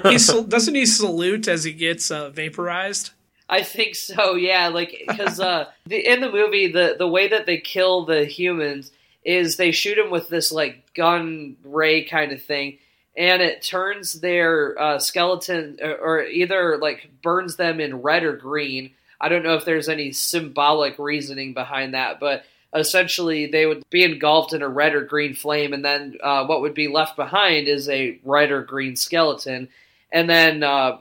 [0.05, 3.11] He sal- doesn't he salute as he gets uh, vaporized?
[3.49, 4.35] I think so.
[4.35, 8.25] Yeah, like because uh, the, in the movie, the the way that they kill the
[8.25, 8.91] humans
[9.25, 12.79] is they shoot them with this like gun ray kind of thing,
[13.17, 18.37] and it turns their uh, skeleton or, or either like burns them in red or
[18.37, 18.93] green.
[19.21, 24.05] I don't know if there's any symbolic reasoning behind that, but essentially they would be
[24.05, 27.69] engulfed in a red or green flame, and then uh, what would be left behind
[27.69, 29.69] is a red or green skeleton,
[30.11, 30.63] and then.
[30.63, 30.97] Uh,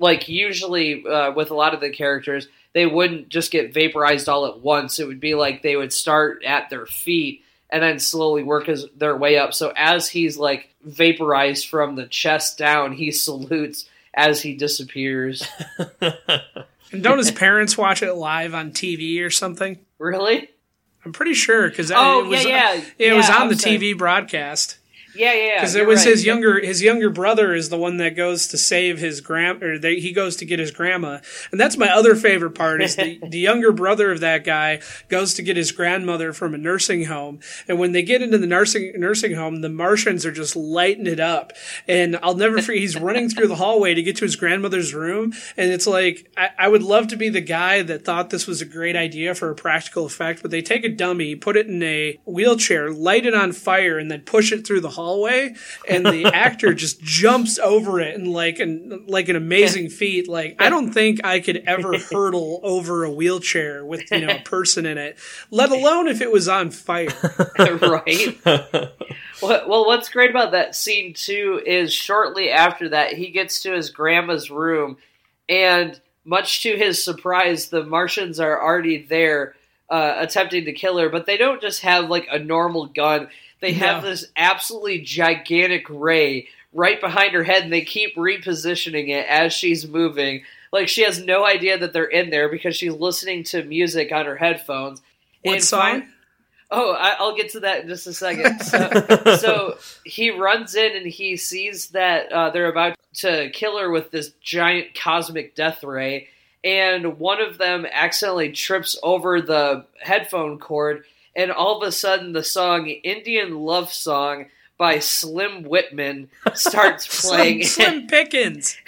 [0.00, 4.46] like usually uh, with a lot of the characters, they wouldn't just get vaporized all
[4.46, 4.98] at once.
[4.98, 8.86] It would be like they would start at their feet and then slowly work his,
[8.96, 9.54] their way up.
[9.54, 15.46] So as he's like vaporized from the chest down, he salutes as he disappears.
[16.92, 19.78] And don't his parents watch it live on TV or something?
[19.98, 20.50] really?
[21.04, 22.82] I'm pretty sure because Oh it was yeah, yeah.
[22.98, 23.78] it was on I'm the sorry.
[23.78, 24.78] TV broadcast.
[25.14, 25.60] Yeah, yeah.
[25.60, 26.08] because it was right.
[26.08, 29.78] his younger his younger brother is the one that goes to save his grand or
[29.78, 31.18] they, he goes to get his grandma
[31.50, 35.34] and that's my other favorite part is the, the younger brother of that guy goes
[35.34, 38.92] to get his grandmother from a nursing home and when they get into the nursing
[38.96, 41.52] nursing home the Martians are just lighting it up
[41.88, 45.32] and I'll never forget he's running through the hallway to get to his grandmother's room
[45.56, 48.62] and it's like I, I would love to be the guy that thought this was
[48.62, 51.82] a great idea for a practical effect but they take a dummy put it in
[51.82, 54.99] a wheelchair light it on fire and then push it through the hallway
[55.88, 60.56] and the actor just jumps over it and like an like an amazing feat like
[60.58, 64.86] i don't think i could ever hurdle over a wheelchair with you know a person
[64.86, 65.18] in it
[65.50, 67.08] let alone if it was on fire
[67.58, 68.38] right.
[69.42, 73.72] Well, well, what's great about that scene too is shortly after that he gets to
[73.72, 74.98] his grandma's room,
[75.48, 79.54] and much to his surprise, the Martians are already there
[79.88, 81.08] uh, attempting to kill her.
[81.08, 83.28] But they don't just have like a normal gun;
[83.60, 89.26] they have this absolutely gigantic ray right behind her head, and they keep repositioning it
[89.28, 90.42] as she's moving.
[90.72, 94.26] Like she has no idea that they're in there because she's listening to music on
[94.26, 95.02] her headphones.
[95.42, 95.62] what And
[96.72, 98.60] Oh, I, I'll get to that in just a second.
[98.62, 103.90] So, so he runs in and he sees that uh, they're about to kill her
[103.90, 106.28] with this giant cosmic death ray,
[106.62, 112.32] and one of them accidentally trips over the headphone cord, and all of a sudden
[112.32, 114.46] the song "Indian Love Song"
[114.78, 118.78] by Slim Whitman starts playing, slim, slim pickens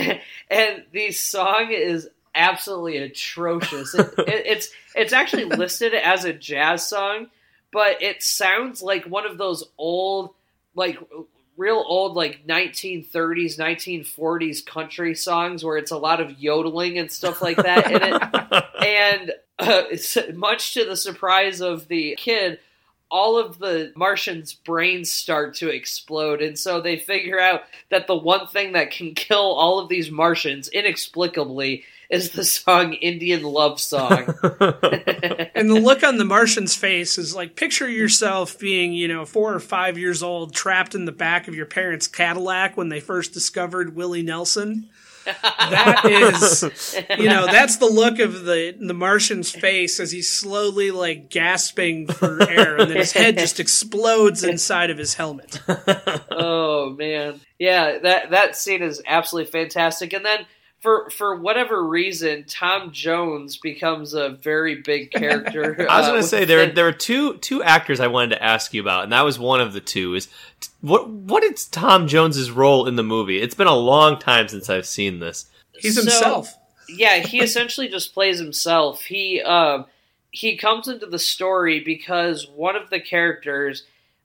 [0.53, 3.95] and the song is absolutely atrocious.
[3.95, 7.29] It, it, it's it's actually listed as a jazz song,
[7.73, 10.31] but it sounds like one of those old,
[10.75, 10.99] like
[11.63, 17.41] real old, like 1930s, 1940s country songs where it's a lot of yodeling and stuff
[17.41, 18.65] like that in it.
[18.83, 19.85] And uh,
[20.35, 22.59] much to the surprise of the kid,
[23.13, 28.17] all of the Martians' brains start to explode, and so they figure out that the
[28.17, 33.81] one thing that can kill all of these Martians inexplicably is the song Indian Love
[33.81, 34.13] Song.
[35.55, 39.55] and the look on the Martian's face is like picture yourself being, you know, four
[39.55, 43.33] or five years old, trapped in the back of your parents' Cadillac when they first
[43.33, 44.91] discovered Willie Nelson.
[45.25, 50.91] That is, you know, that's the look of the the Martian's face as he's slowly
[50.91, 55.61] like gasping for air, and then his head just explodes inside of his helmet.
[56.33, 60.13] oh man, yeah that that scene is absolutely fantastic.
[60.13, 60.45] And then
[60.83, 65.87] for for whatever reason, Tom Jones becomes a very big character.
[65.89, 68.31] I was uh, going to say there within- there were two two actors I wanted
[68.31, 70.15] to ask you about, and that was one of the two.
[70.15, 70.27] Is
[70.61, 73.41] t- what what is Tom Jones's role in the movie?
[73.41, 75.47] It's been a long time since I've seen this.
[75.79, 76.53] He's So- himself.
[76.89, 79.03] yeah, he essentially just plays himself.
[79.03, 79.87] He um
[80.31, 83.85] he comes into the story because one of the characters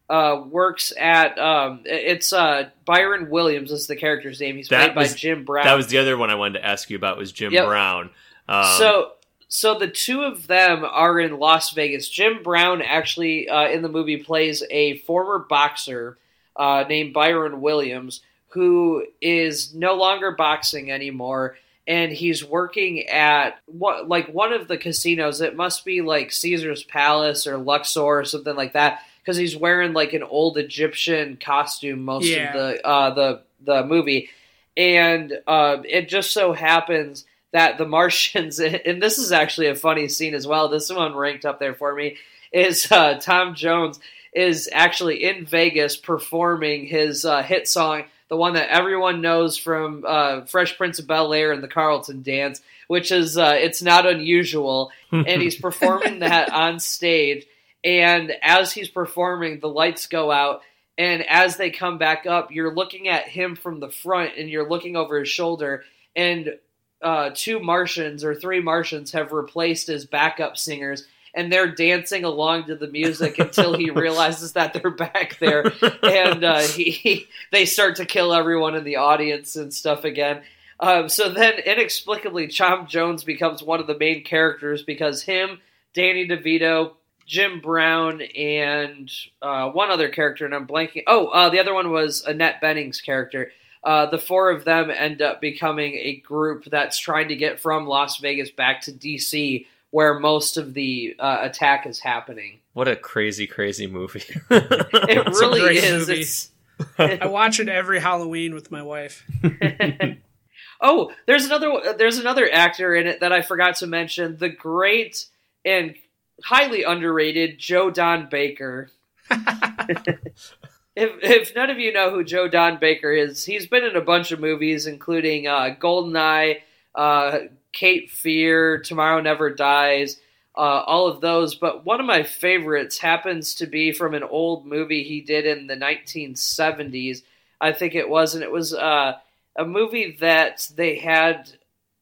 [0.09, 4.55] uh works at um it's uh Byron Williams is the character's name.
[4.55, 5.65] He's That played was- by Jim Brown.
[5.65, 7.65] That was the other one I wanted to ask you about was Jim Yep.
[7.65, 8.09] Brown.
[8.47, 9.11] Um, so
[9.49, 12.09] so the two of them are in Las Vegas.
[12.09, 16.17] Jim Brown actually uh, in the movie plays a former boxer
[16.55, 24.07] uh, named Byron Williams who is no longer boxing anymore and he's working at what
[24.07, 28.55] like one of the casinos it must be like Caesar's Palace or Luxor or something
[28.55, 32.47] like that because he's wearing like an old Egyptian costume most Yeah.
[32.47, 34.29] of the uh, the the movie
[34.77, 40.07] and uh, it just so happens that the Martians, and this is actually a funny
[40.07, 40.69] scene as well.
[40.69, 42.17] This one ranked up there for me.
[42.53, 43.99] Is uh, Tom Jones
[44.33, 50.05] is actually in Vegas performing his uh, hit song, the one that everyone knows from
[50.07, 54.05] uh, Fresh Prince of Bel Air and the Carlton Dance, which is uh, it's not
[54.05, 57.45] unusual, and he's performing that on stage.
[57.83, 60.61] And as he's performing, the lights go out,
[60.97, 64.67] and as they come back up, you're looking at him from the front, and you're
[64.67, 65.83] looking over his shoulder,
[66.15, 66.57] and
[67.01, 72.65] uh, two Martians or three Martians have replaced as backup singers, and they're dancing along
[72.65, 77.65] to the music until he realizes that they're back there, and uh, he, he they
[77.65, 80.41] start to kill everyone in the audience and stuff again.
[80.79, 85.59] Um, so then, inexplicably, Tom Jones becomes one of the main characters because him,
[85.93, 86.93] Danny DeVito,
[87.27, 89.11] Jim Brown, and
[89.41, 91.03] uh, one other character, and I'm blanking.
[91.07, 93.51] Oh, uh, the other one was Annette Bening's character.
[93.83, 97.85] Uh, the four of them end up becoming a group that's trying to get from
[97.85, 102.59] Las Vegas back to DC, where most of the uh, attack is happening.
[102.73, 104.23] what a crazy, crazy movie.
[104.49, 106.09] It really is.
[106.09, 106.51] It's
[106.97, 109.25] I watch it every Halloween with my wife.
[110.81, 114.37] oh, there's another there's another actor in it that I forgot to mention.
[114.37, 115.25] The great
[115.65, 115.95] and
[116.43, 118.89] highly underrated Joe Don Baker.
[119.29, 124.01] if if none of you know who Joe Don Baker is, he's been in a
[124.01, 126.59] bunch of movies, including uh, Goldeneye,
[126.95, 127.39] uh,
[127.73, 130.19] Cape Fear, Tomorrow Never Dies.
[130.55, 134.65] Uh, all of those, but one of my favorites happens to be from an old
[134.65, 137.21] movie he did in the 1970s.
[137.61, 139.13] I think it was, and it was uh,
[139.55, 141.51] a movie that they had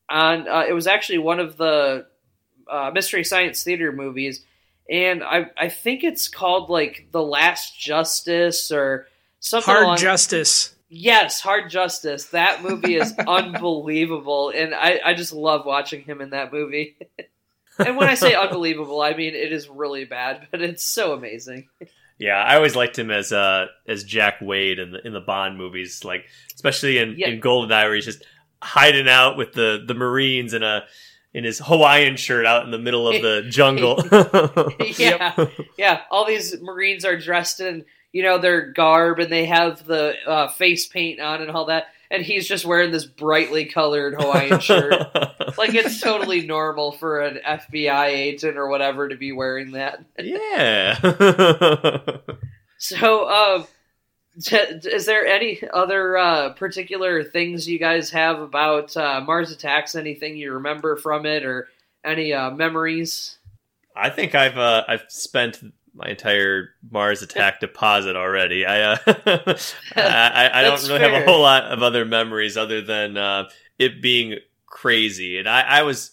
[0.09, 0.47] on.
[0.47, 2.05] Uh, it was actually one of the
[2.69, 4.43] uh, Mystery Science Theater movies,
[4.89, 9.07] and I I think it's called like The Last Justice or
[9.39, 9.73] something.
[9.73, 10.71] Hard along- Justice.
[10.87, 12.25] Yes, Hard Justice.
[12.27, 16.95] That movie is unbelievable, and I I just love watching him in that movie.
[17.79, 21.67] and when I say unbelievable, I mean it is really bad, but it's so amazing.
[22.17, 25.57] Yeah, I always liked him as uh as Jack Wade in the in the Bond
[25.57, 27.27] movies, like especially in Yeah.
[27.29, 28.23] in Goldeneye, where he's just
[28.61, 30.85] hiding out with the the Marines in a
[31.35, 34.01] in his Hawaiian shirt out in the middle of the jungle.
[34.97, 35.35] yeah,
[35.77, 36.01] yeah.
[36.09, 40.47] All these Marines are dressed in you know their garb, and they have the uh,
[40.47, 44.93] face paint on and all that, and he's just wearing this brightly colored Hawaiian shirt.
[45.57, 50.05] Like it's totally normal for an FBI agent or whatever to be wearing that.
[50.17, 50.97] yeah.
[52.77, 53.69] So, um, t-
[54.51, 59.95] is there any other uh, particular things you guys have about uh, Mars Attacks?
[59.95, 61.69] Anything you remember from it, or
[62.03, 63.37] any uh, memories?
[63.95, 65.61] I think I've uh, I've spent
[65.95, 68.65] my entire Mars Attack deposit already.
[68.65, 68.97] I uh,
[69.95, 74.01] I, I, don't really have a whole lot of other memories other than uh, it
[74.01, 75.37] being crazy.
[75.37, 76.11] And I, I was,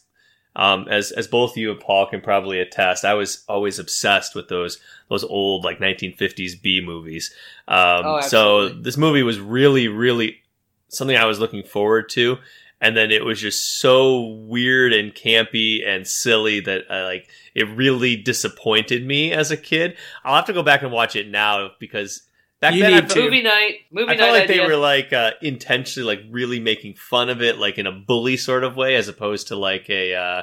[0.55, 4.49] um, as as both you and Paul can probably attest, I was always obsessed with
[4.49, 7.35] those those old like 1950s B movies.
[7.69, 10.43] Um, Oh, so this movie was really really
[10.89, 12.39] something I was looking forward to.
[12.83, 17.69] And then it was just so weird and campy and silly that I like it
[17.69, 19.97] really disappointed me as a kid.
[20.25, 22.23] I'll have to go back and watch it now because
[22.63, 23.23] back You then I need felt, to.
[23.25, 26.95] Movie night, movie I night felt like they were like uh, intentionally like really making
[26.95, 30.15] fun of it, like in a bully sort of way, as opposed to like a
[30.15, 30.43] uh,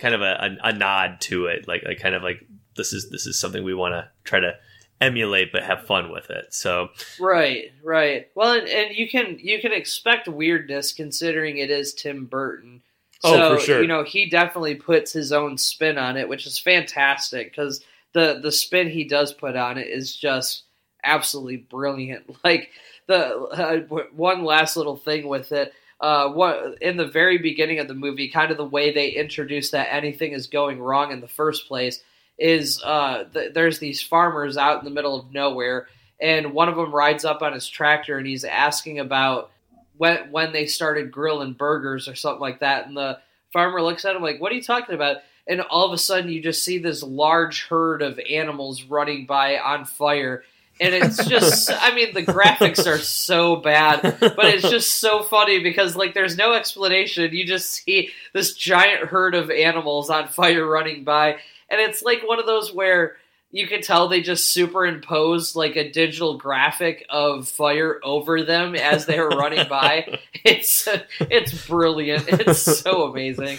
[0.00, 2.44] kind of a, a, a nod to it, like like kind of like
[2.76, 4.54] this is this is something we want to try to
[5.00, 6.52] emulate but have fun with it.
[6.52, 6.88] So
[7.20, 8.28] Right, right.
[8.34, 12.82] Well, and, and you can you can expect weirdness considering it is Tim Burton.
[13.22, 13.82] Oh, So, for sure.
[13.82, 18.40] You know, he definitely puts his own spin on it, which is fantastic because the
[18.42, 20.64] the spin he does put on it is just
[21.04, 22.36] absolutely brilliant.
[22.44, 22.70] Like
[23.06, 25.72] the uh, one last little thing with it.
[26.00, 29.70] Uh, what in the very beginning of the movie, kind of the way they introduce
[29.72, 32.02] that anything is going wrong in the first place
[32.38, 35.88] is uh, th- there's these farmers out in the middle of nowhere,
[36.20, 39.50] and one of them rides up on his tractor and he's asking about
[39.98, 43.18] when when they started grilling burgers or something like that, and the
[43.52, 46.30] farmer looks at him like, "What are you talking about?" And all of a sudden,
[46.30, 50.44] you just see this large herd of animals running by on fire.
[50.80, 55.62] And it's just, I mean, the graphics are so bad, but it's just so funny
[55.62, 57.32] because, like, there's no explanation.
[57.34, 61.36] You just see this giant herd of animals on fire running by.
[61.68, 63.16] And it's like one of those where
[63.52, 69.06] you can tell they just superimposed like a digital graphic of fire over them as
[69.06, 70.18] they were running by.
[70.42, 70.88] It's
[71.20, 72.24] it's brilliant.
[72.26, 73.58] It's so amazing.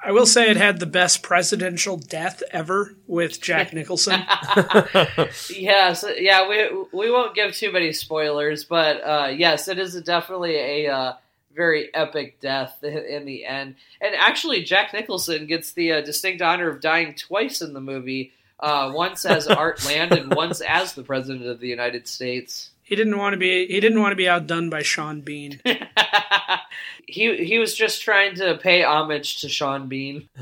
[0.00, 4.20] I will say it had the best presidential death ever with Jack Nicholson.
[5.50, 10.54] yes, yeah, we we won't give too many spoilers, but uh, yes, it is definitely
[10.54, 11.12] a uh,
[11.54, 13.74] very epic death in, in the end.
[14.00, 18.32] And actually, Jack Nicholson gets the uh, distinct honor of dying twice in the movie.
[18.60, 22.70] Uh, once as Art Land and once as the President of the United States.
[22.82, 25.60] he didn't want to be he didn't want to be outdone by Sean Bean.
[27.08, 30.28] he he was just trying to pay homage to Sean Bean.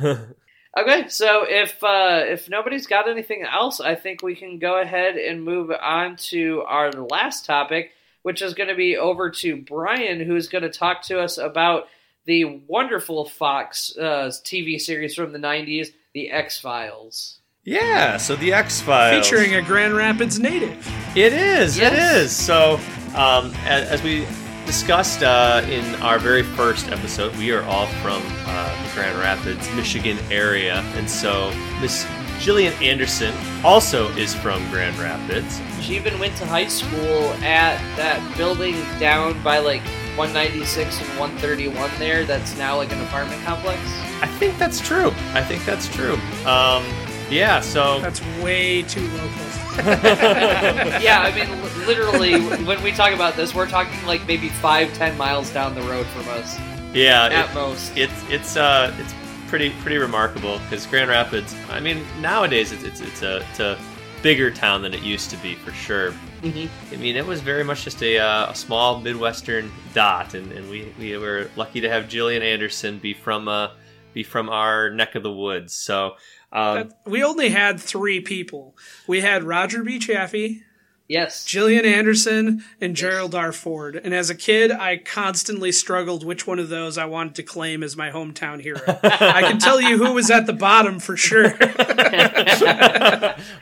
[0.79, 5.17] Okay, so if uh, if nobody's got anything else, I think we can go ahead
[5.17, 7.93] and move on to our last topic,
[8.25, 11.89] which is going to be over to Brian, who's going to talk to us about
[12.27, 17.39] the wonderful Fox uh, TV series from the '90s, The X Files.
[17.65, 20.77] yeah, so the X Files Featuring a Grand Rapids native.
[21.17, 21.79] It is.
[21.79, 22.17] It Yes.
[22.17, 22.33] is.
[22.37, 22.75] So,
[23.15, 24.27] um, as, as we
[24.67, 29.73] discussed uh, in our very first episode, we are all from uh, the Grand Rapids,
[29.75, 32.07] Michigan area, and so Miss
[32.39, 35.61] Gillian Anderson also is from Grand Rapids.
[35.81, 39.83] She even went to high school at that building down by like
[40.17, 42.25] 196 and 131 there.
[42.25, 43.81] That's now like an apartment complex.
[44.21, 45.11] I think that's true.
[45.33, 46.15] I think that's true.
[46.45, 46.85] Um,
[47.31, 47.61] yeah.
[47.61, 49.66] So That's way too local.
[51.03, 55.17] yeah, I mean, literally, when we talk about this, we're talking like maybe five, ten
[55.17, 56.59] miles down the road from us
[56.93, 57.97] yeah, at it- most.
[57.97, 59.15] it's it's uh it's
[59.49, 61.55] pretty pretty remarkable because Grand Rapids.
[61.71, 63.79] I mean, nowadays it's it's it's a it's a
[64.23, 66.13] bigger town than it used to be for sure.
[66.43, 66.69] Mhm.
[66.93, 70.69] I mean, it was very much just a, uh, a small midwestern dot, and, and
[70.71, 73.69] we, we were lucky to have Gillian Anderson be from uh,
[74.15, 75.75] be from our neck of the woods.
[75.75, 76.17] So,
[76.53, 78.77] um, we only had three people.
[79.07, 79.99] We had Roger B.
[79.99, 80.63] Chaffee,
[81.09, 81.45] Yes.
[81.45, 83.53] Gillian Anderson, and Gerald R.
[83.53, 83.95] Ford.
[83.97, 87.83] And as a kid, I constantly struggled which one of those I wanted to claim
[87.85, 88.81] as my hometown hero.
[88.87, 91.55] I can tell you who was at the bottom for sure.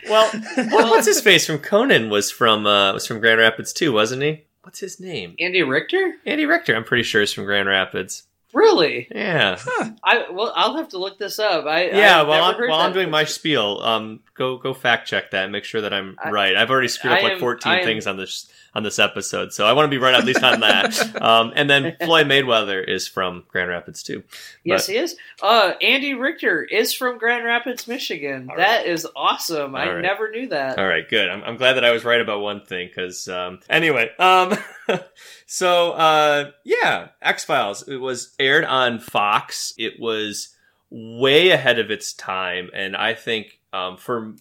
[0.09, 0.30] well,
[0.70, 4.22] what, what's his face from Conan was from uh, was from Grand Rapids too, wasn't
[4.22, 4.45] he?
[4.62, 5.35] What's his name?
[5.39, 6.14] Andy Richter?
[6.24, 6.74] Andy Richter.
[6.74, 8.22] I'm pretty sure is from Grand Rapids.
[8.55, 9.09] Really?
[9.14, 9.59] Yeah,
[10.05, 11.66] I well, I'll have to look this up.
[11.66, 12.20] I yeah.
[12.20, 15.52] I've while I'm, while I'm doing my spiel, um, go go fact check that and
[15.52, 16.57] make sure that I'm I- right.
[16.57, 19.52] I've already screwed up like am- 14 I am- things on this on this episode,
[19.52, 21.16] so I want to be right at least on that.
[21.22, 24.22] um, and then Floyd Mayweather is from Grand Rapids too.
[24.64, 25.16] Yes, he is.
[25.42, 28.48] Uh, Andy Richter is from Grand Rapids, Michigan.
[28.50, 29.74] All That is awesome.
[29.76, 30.02] I All right.
[30.02, 30.78] never knew that.
[30.78, 31.28] All right, good.
[31.28, 34.57] I'm, I'm glad that I was right about one thing because um, anyway, um,
[35.47, 37.86] so uh, yeah, X Files.
[37.88, 39.74] It was aired on Fox.
[39.78, 40.55] It was
[40.90, 44.34] way ahead of its time, and I think um, for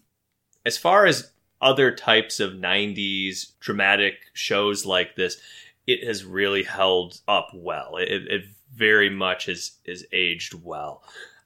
[0.66, 1.32] as far as
[1.62, 5.38] other types of '90s dramatic shows like this,
[5.88, 7.98] it has really held up well.
[7.98, 8.44] It, it
[8.74, 11.04] very much has is aged well.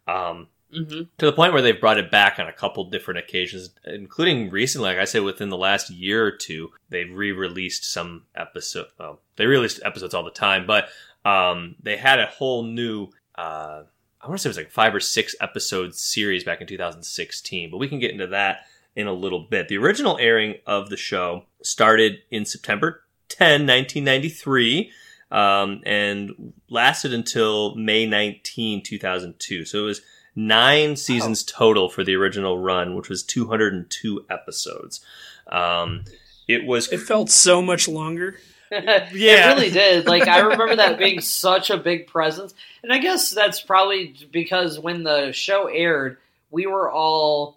[0.08, 3.72] Um, hmm to the point where they've brought it back on a couple different occasions,
[3.86, 4.90] including recently.
[4.90, 8.88] Like I said, within the last year or two, they've re-released some episode.
[9.00, 10.90] Well, they released episodes all the time, but
[11.26, 13.10] um, they had a whole new.
[13.36, 13.84] Uh,
[14.22, 17.72] I want to say it was like five or six episode series back in 2016,
[17.72, 18.66] but we can get into that
[18.96, 19.68] in a little bit.
[19.68, 24.92] The original airing of the show started in September 10, 1993
[25.32, 29.66] um, and lasted until May 19, 2002.
[29.66, 30.02] So it was
[30.38, 35.04] nine seasons total for the original run, which was 202 episodes.
[35.48, 36.06] Um,
[36.48, 38.38] it was it felt so much longer.
[38.70, 40.08] Yeah, it really did.
[40.08, 44.78] Like I remember that being such a big presence, and I guess that's probably because
[44.78, 46.18] when the show aired,
[46.52, 47.56] we were all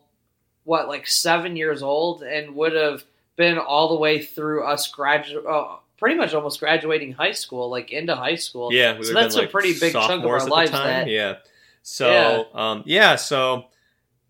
[0.63, 3.03] what like seven years old and would have
[3.35, 5.45] been all the way through us graduate.
[5.45, 8.73] Uh, pretty much almost graduating high school, like into high school.
[8.73, 10.71] Yeah, we so would've that's been, a pretty big chunk of our at the lives.
[10.71, 10.87] time.
[10.87, 11.39] That yeah.
[11.83, 13.67] So um, yeah, so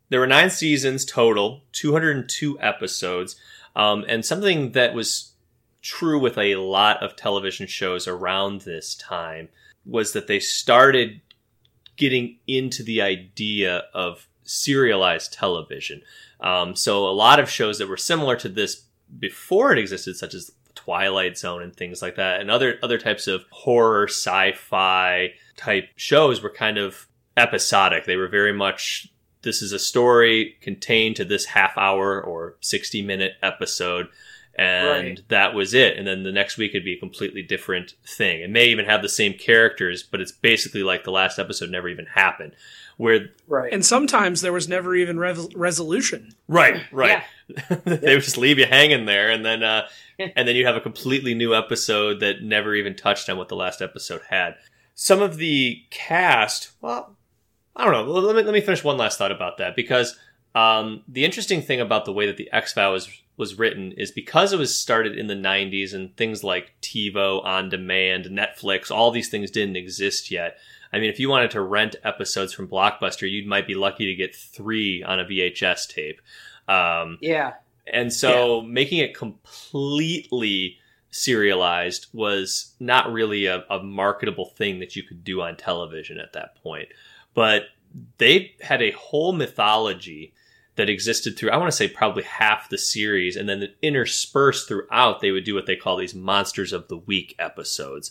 [0.09, 3.37] there were nine seasons total, 202 episodes,
[3.77, 5.33] um, and something that was
[5.83, 9.49] true with a lot of television shows around this time
[9.87, 11.21] was that they started
[11.97, 16.03] getting into the idea of serialized television.
[16.41, 18.85] Um, so a lot of shows that were similar to this
[19.19, 23.27] before it existed, such as Twilight Zone and things like that, and other other types
[23.27, 27.07] of horror, sci-fi type shows were kind of
[27.41, 28.05] episodic.
[28.05, 29.09] They were very much
[29.43, 34.07] this is a story contained to this half hour or 60 minute episode
[34.55, 35.29] and Right.
[35.29, 38.51] that was it and then the next week it'd be a completely different thing it
[38.51, 42.05] may even have the same characters but it's basically like the last episode never even
[42.05, 42.53] happened
[42.99, 43.73] where right.
[43.73, 46.35] And sometimes there was never even rev- resolution.
[46.49, 47.23] right right
[47.85, 49.87] they would just leave you hanging there and then uh
[50.19, 53.57] and then you have a completely new episode that never even touched on what the
[53.57, 54.57] last episode had
[54.95, 57.17] some of the cast well
[57.77, 60.19] i don't know let me, let me finish one last thought about that because
[60.55, 64.11] um, the interesting thing about the way that the X Files was, was written is
[64.11, 69.11] because it was started in the 90s and things like TiVo, on demand, Netflix, all
[69.11, 70.59] these things didn't exist yet.
[70.93, 74.15] I mean, if you wanted to rent episodes from Blockbuster, you might be lucky to
[74.15, 76.21] get three on a VHS tape.
[76.69, 77.55] Um, yeah.
[77.93, 80.79] and so making it completely
[81.11, 86.33] serialized was not really a, a marketable thing that you could do on television at
[86.33, 86.89] that point.
[87.41, 87.69] But
[88.19, 90.35] they had a whole mythology
[90.77, 93.35] that existed through, I want to say probably half the series.
[93.35, 97.35] And then interspersed throughout, they would do what they call these Monsters of the Week
[97.39, 98.11] episodes,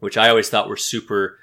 [0.00, 1.38] which I always thought were super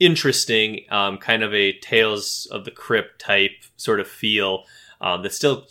[0.00, 4.64] interesting, um, kind of a Tales of the Crypt type sort of feel
[5.02, 5.66] um, that still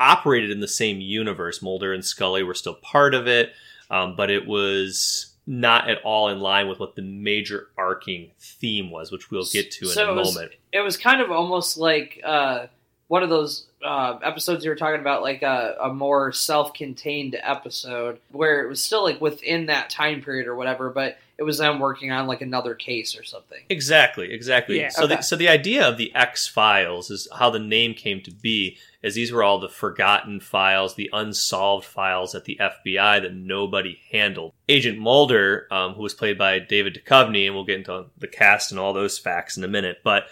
[0.00, 1.62] operated in the same universe.
[1.62, 3.52] Mulder and Scully were still part of it,
[3.88, 8.90] um, but it was not at all in line with what the major arcing theme
[8.90, 10.52] was, which we'll get to in So a it was- moment.
[10.72, 12.66] It was kind of almost like uh,
[13.06, 18.18] one of those uh, episodes you were talking about, like a, a more self-contained episode
[18.32, 21.78] where it was still like within that time period or whatever, but it was them
[21.78, 23.60] working on like another case or something.
[23.70, 24.78] Exactly, exactly.
[24.80, 25.16] Yeah, so, okay.
[25.16, 28.76] the, so the idea of the X Files is how the name came to be.
[29.02, 34.00] Is these were all the forgotten files, the unsolved files at the FBI that nobody
[34.10, 34.54] handled.
[34.68, 38.72] Agent Mulder, um, who was played by David Duchovny, and we'll get into the cast
[38.72, 40.24] and all those facts in a minute, but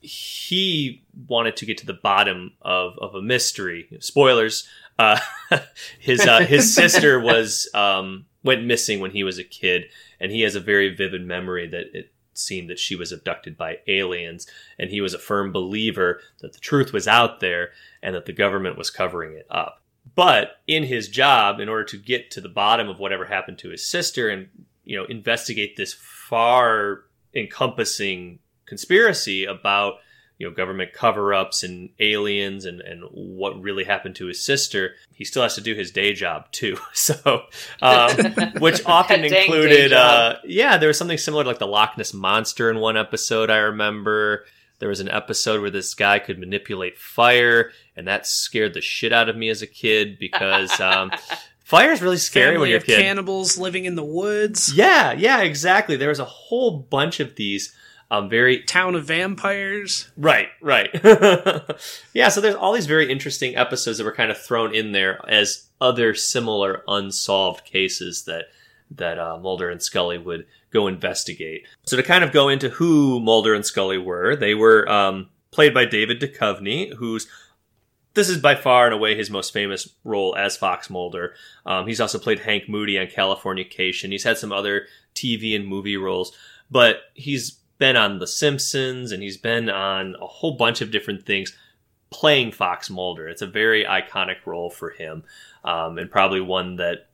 [0.00, 3.88] he wanted to get to the bottom of, of a mystery.
[4.00, 4.66] Spoilers.
[4.98, 5.20] Uh,
[6.00, 9.84] his uh, his sister was um, went missing when he was a kid,
[10.18, 13.78] and he has a very vivid memory that it seemed that she was abducted by
[13.86, 14.46] aliens,
[14.78, 17.70] and he was a firm believer that the truth was out there
[18.02, 19.82] and that the government was covering it up.
[20.14, 23.70] But in his job, in order to get to the bottom of whatever happened to
[23.70, 24.48] his sister and
[24.84, 29.94] you know investigate this far encompassing conspiracy about
[30.38, 35.24] you know government cover-ups and aliens and and what really happened to his sister he
[35.24, 36.76] still has to do his day job too.
[36.94, 37.44] So
[37.82, 38.10] um,
[38.58, 41.66] which often That dang day included uh, yeah there was something similar to like the
[41.66, 44.44] loch ness monster in one episode i remember.
[44.80, 49.12] There was an episode where this guy could manipulate fire and that scared the shit
[49.12, 51.10] out of me as a kid because um,
[51.64, 53.00] fire is really scary Family when you're a kid.
[53.00, 54.72] cannibals living in the woods.
[54.72, 55.96] yeah yeah exactly.
[55.96, 57.74] There was a whole bunch of these
[58.10, 60.10] um, very Town of vampires.
[60.16, 60.90] Right, right.
[62.14, 65.20] yeah, so there's all these very interesting episodes that were kind of thrown in there
[65.28, 68.46] as other similar unsolved cases that
[68.90, 71.66] that uh, Mulder and Scully would go investigate.
[71.84, 75.74] So to kind of go into who Mulder and Scully were, they were um, played
[75.74, 77.28] by David Duchovny, who's
[78.14, 81.34] this is by far and away his most famous role as Fox Mulder.
[81.66, 84.10] Um, he's also played Hank Moody on California Californication.
[84.10, 86.32] He's had some other TV and movie roles,
[86.70, 91.24] but he's been on The Simpsons and he's been on a whole bunch of different
[91.24, 91.56] things
[92.10, 93.28] playing Fox Mulder.
[93.28, 95.24] It's a very iconic role for him,
[95.64, 97.08] um, and probably one that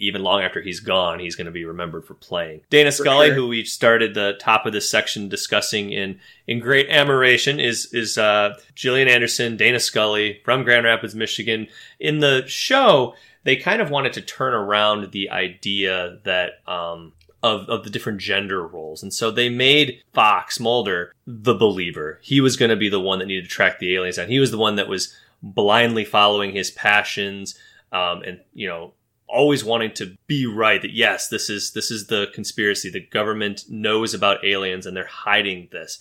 [0.00, 2.60] even long after he's gone, he's going to be remembered for playing.
[2.70, 3.34] Dana Scully, sure.
[3.34, 8.16] who we started the top of this section discussing in in great admiration, is is
[8.16, 11.66] uh, Gillian Anderson, Dana Scully from Grand Rapids, Michigan.
[11.98, 17.12] In the show, they kind of wanted to turn around the idea that um,
[17.42, 19.02] of, of the different gender roles.
[19.02, 22.18] And so they made Fox Mulder the believer.
[22.22, 24.28] He was going to be the one that needed to track the aliens down.
[24.28, 27.56] He was the one that was blindly following his passions
[27.92, 28.92] um, and, you know,
[29.28, 32.90] always wanting to be right that yes, this is this is the conspiracy.
[32.90, 36.00] The government knows about aliens and they're hiding this.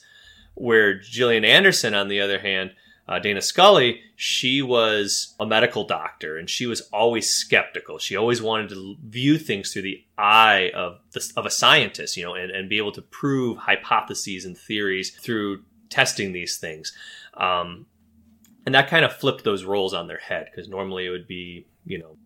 [0.55, 2.71] Where Gillian Anderson, on the other hand,
[3.07, 7.99] uh, Dana Scully, she was a medical doctor and she was always skeptical.
[7.99, 12.23] She always wanted to view things through the eye of the, of a scientist, you
[12.23, 16.91] know, and, and be able to prove hypotheses and theories through testing these things.
[17.35, 17.85] Um,
[18.65, 21.65] and that kind of flipped those roles on their head because normally it would be,
[21.85, 22.17] you know,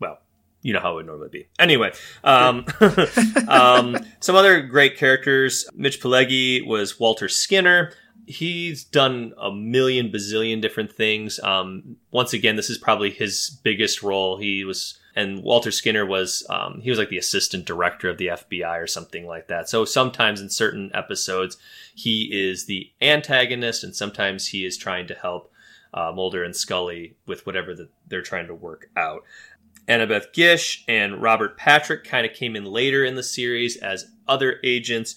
[0.00, 0.18] well,
[0.60, 1.48] you know how it would normally be.
[1.58, 1.92] Anyway,
[2.22, 2.66] um,
[3.48, 5.66] um, some other great characters.
[5.74, 7.94] Mitch Pileggi was Walter Skinner
[8.30, 11.40] he's done a million bazillion different things.
[11.40, 14.36] Um, once again, this is probably his biggest role.
[14.36, 18.28] He was, and Walter Skinner was, um, he was like the assistant director of the
[18.28, 19.68] FBI or something like that.
[19.68, 21.56] So sometimes in certain episodes,
[21.94, 25.52] he is the antagonist, and sometimes he is trying to help
[25.92, 29.24] uh, Mulder and Scully with whatever the, they're trying to work out.
[29.88, 34.60] Annabeth Gish and Robert Patrick kind of came in later in the series as other
[34.62, 35.16] agents.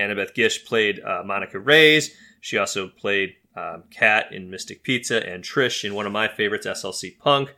[0.00, 2.16] Annabeth Gish played uh, Monica Reyes.
[2.40, 6.66] She also played um, Kat in Mystic Pizza and Trish in one of my favorites,
[6.66, 7.54] SLC Punk.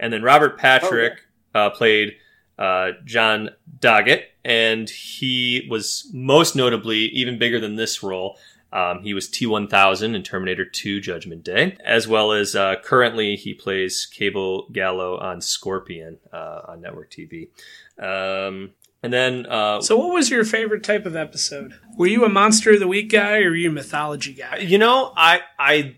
[0.00, 1.20] And then Robert Patrick
[1.54, 1.66] oh, yeah.
[1.66, 2.16] uh, played
[2.58, 8.38] uh, John Doggett, and he was most notably even bigger than this role.
[8.72, 13.52] Um, he was T1000 in Terminator 2 Judgment Day, as well as uh, currently he
[13.52, 17.48] plays Cabe Gallo on Scorpion uh, on network TV.
[17.98, 18.70] Um,
[19.02, 21.74] and then, uh, so what was your favorite type of episode?
[21.98, 24.58] Were you a monster of the week guy, or were you a mythology guy?
[24.58, 25.96] You know, I, I,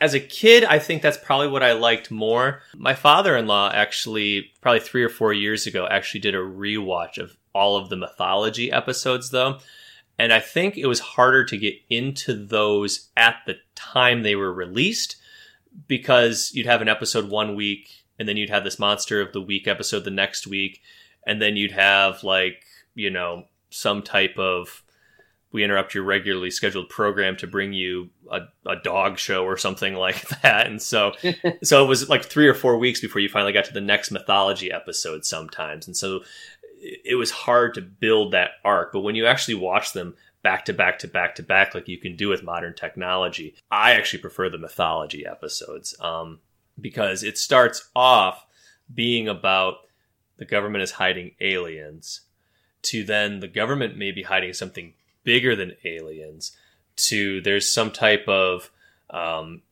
[0.00, 2.60] as a kid, I think that's probably what I liked more.
[2.76, 7.76] My father-in-law actually, probably three or four years ago, actually did a rewatch of all
[7.76, 9.60] of the mythology episodes, though,
[10.18, 14.52] and I think it was harder to get into those at the time they were
[14.52, 15.16] released
[15.88, 19.40] because you'd have an episode one week, and then you'd have this monster of the
[19.40, 20.82] week episode the next week
[21.26, 24.82] and then you'd have like you know some type of
[25.52, 29.94] we interrupt your regularly scheduled program to bring you a, a dog show or something
[30.06, 30.66] like that.
[30.66, 31.12] And so
[31.62, 34.10] so it was like three or four weeks before you finally got to the next
[34.10, 35.86] mythology episode sometimes.
[35.86, 36.20] And so
[36.82, 40.72] it was hard to build that arc but when you actually watch them back to
[40.72, 44.48] back to back to back like you can do with modern technology i actually prefer
[44.48, 46.40] the mythology episodes um,
[46.80, 48.46] because it starts off
[48.92, 49.76] being about
[50.38, 52.22] the government is hiding aliens
[52.82, 56.56] to then the government may be hiding something bigger than aliens
[56.96, 58.70] to there's some type of
[59.10, 59.62] um,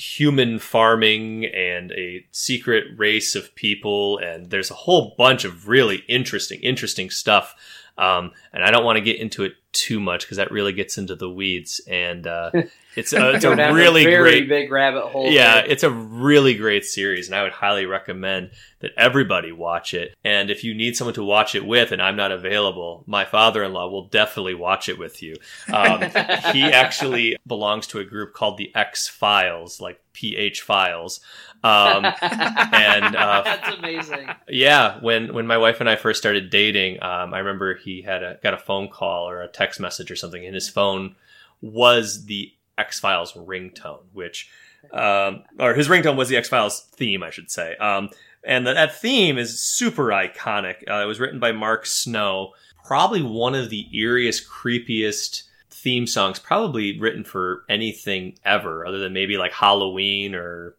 [0.00, 6.02] human farming and a secret race of people and there's a whole bunch of really
[6.08, 7.54] interesting interesting stuff.
[7.98, 10.98] Um, and i don't want to get into it too much because that really gets
[10.98, 12.50] into the weeds and uh,
[12.96, 15.30] it's a, it's a really a great big rabbit hole.
[15.30, 18.50] Yeah, it's a really great series, and I would highly recommend
[18.80, 20.14] that everybody watch it.
[20.24, 23.90] And if you need someone to watch it with, and I'm not available, my father-in-law
[23.90, 25.36] will definitely watch it with you.
[25.72, 26.00] Um,
[26.52, 31.20] he actually belongs to a group called the X Files, like PH Files.
[31.62, 34.28] Um, and uh, that's amazing.
[34.48, 38.22] Yeah, when when my wife and I first started dating, um, I remember he had
[38.22, 41.14] a, got a phone call or a text message or something, in his phone
[41.60, 44.50] was the X Files ringtone, which,
[44.92, 47.76] um, or his ringtone was the X Files theme, I should say.
[47.76, 48.08] Um,
[48.42, 50.76] and that, that theme is super iconic.
[50.88, 52.52] Uh, it was written by Mark Snow,
[52.84, 59.12] probably one of the eeriest, creepiest theme songs, probably written for anything ever, other than
[59.12, 60.76] maybe like Halloween or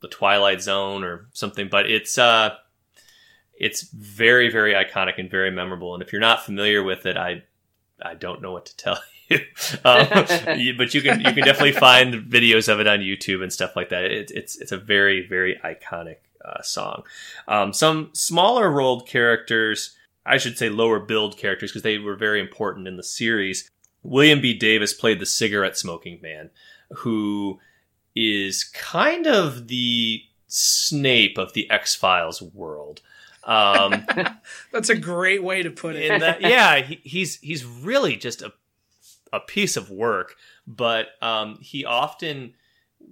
[0.00, 1.68] the Twilight Zone or something.
[1.68, 2.56] But it's uh,
[3.56, 5.94] it's very, very iconic and very memorable.
[5.94, 7.44] And if you're not familiar with it, I
[8.02, 9.38] I don't know what to tell you.
[9.84, 10.06] um,
[10.76, 13.88] but you can you can definitely find videos of it on YouTube and stuff like
[13.90, 14.04] that.
[14.04, 17.04] It, it's it's a very very iconic uh, song.
[17.48, 22.40] Um, some smaller rolled characters, I should say lower build characters, because they were very
[22.40, 23.70] important in the series.
[24.02, 24.52] William B.
[24.52, 26.50] Davis played the cigarette smoking man,
[26.90, 27.58] who
[28.14, 33.00] is kind of the Snape of the X Files world.
[33.44, 34.06] Um,
[34.72, 36.20] That's a great way to put it.
[36.20, 38.52] That, yeah, he, he's he's really just a
[39.32, 40.36] a piece of work,
[40.66, 42.54] but um, he often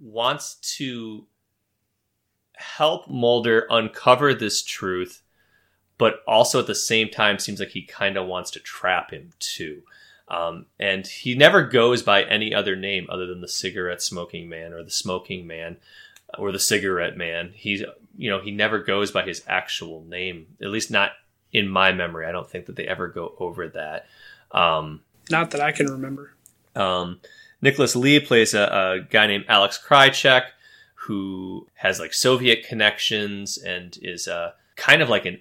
[0.01, 1.27] wants to
[2.55, 5.23] help Mulder uncover this truth,
[5.99, 9.31] but also at the same time seems like he kind of wants to trap him
[9.39, 9.83] too.
[10.29, 14.73] Um, and he never goes by any other name other than the cigarette smoking man
[14.73, 15.77] or the smoking man
[16.39, 17.53] or the cigarette man.
[17.55, 17.83] He's
[18.17, 21.13] you know he never goes by his actual name, at least not
[21.53, 22.27] in my memory.
[22.27, 24.07] I don't think that they ever go over that.
[24.51, 26.35] Um, not that I can remember.
[26.75, 27.21] Um,
[27.61, 30.45] Nicholas Lea plays a, a, guy named Alex Krycek
[30.95, 35.41] who has like Soviet connections and is uh, kind of like an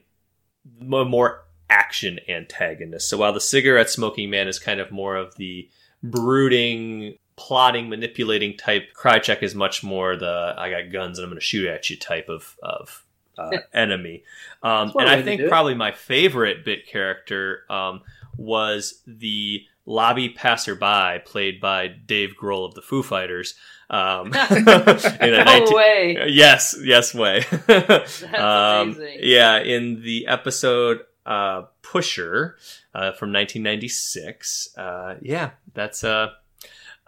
[0.79, 3.09] more action antagonist.
[3.09, 5.69] So while the cigarette smoking man is kind of more of the
[6.03, 8.93] brooding plotting, manipulating type.
[8.95, 11.97] Krycek is much more the I got guns and I'm going to shoot at you
[11.97, 13.03] type of of
[13.37, 14.23] uh, enemy.
[14.61, 18.01] Um, and I think probably my favorite bit character um,
[18.37, 23.55] was the lobby passerby, played by Dave Grohl of the Foo Fighters.
[23.89, 26.25] Um, in a no 19 way.
[26.27, 27.43] Yes, yes, way.
[27.67, 29.19] That's um, amazing.
[29.21, 32.55] yeah, in the episode uh, Pusher
[32.93, 34.77] uh, from 1996.
[34.77, 36.03] Uh, yeah, that's.
[36.03, 36.29] Uh,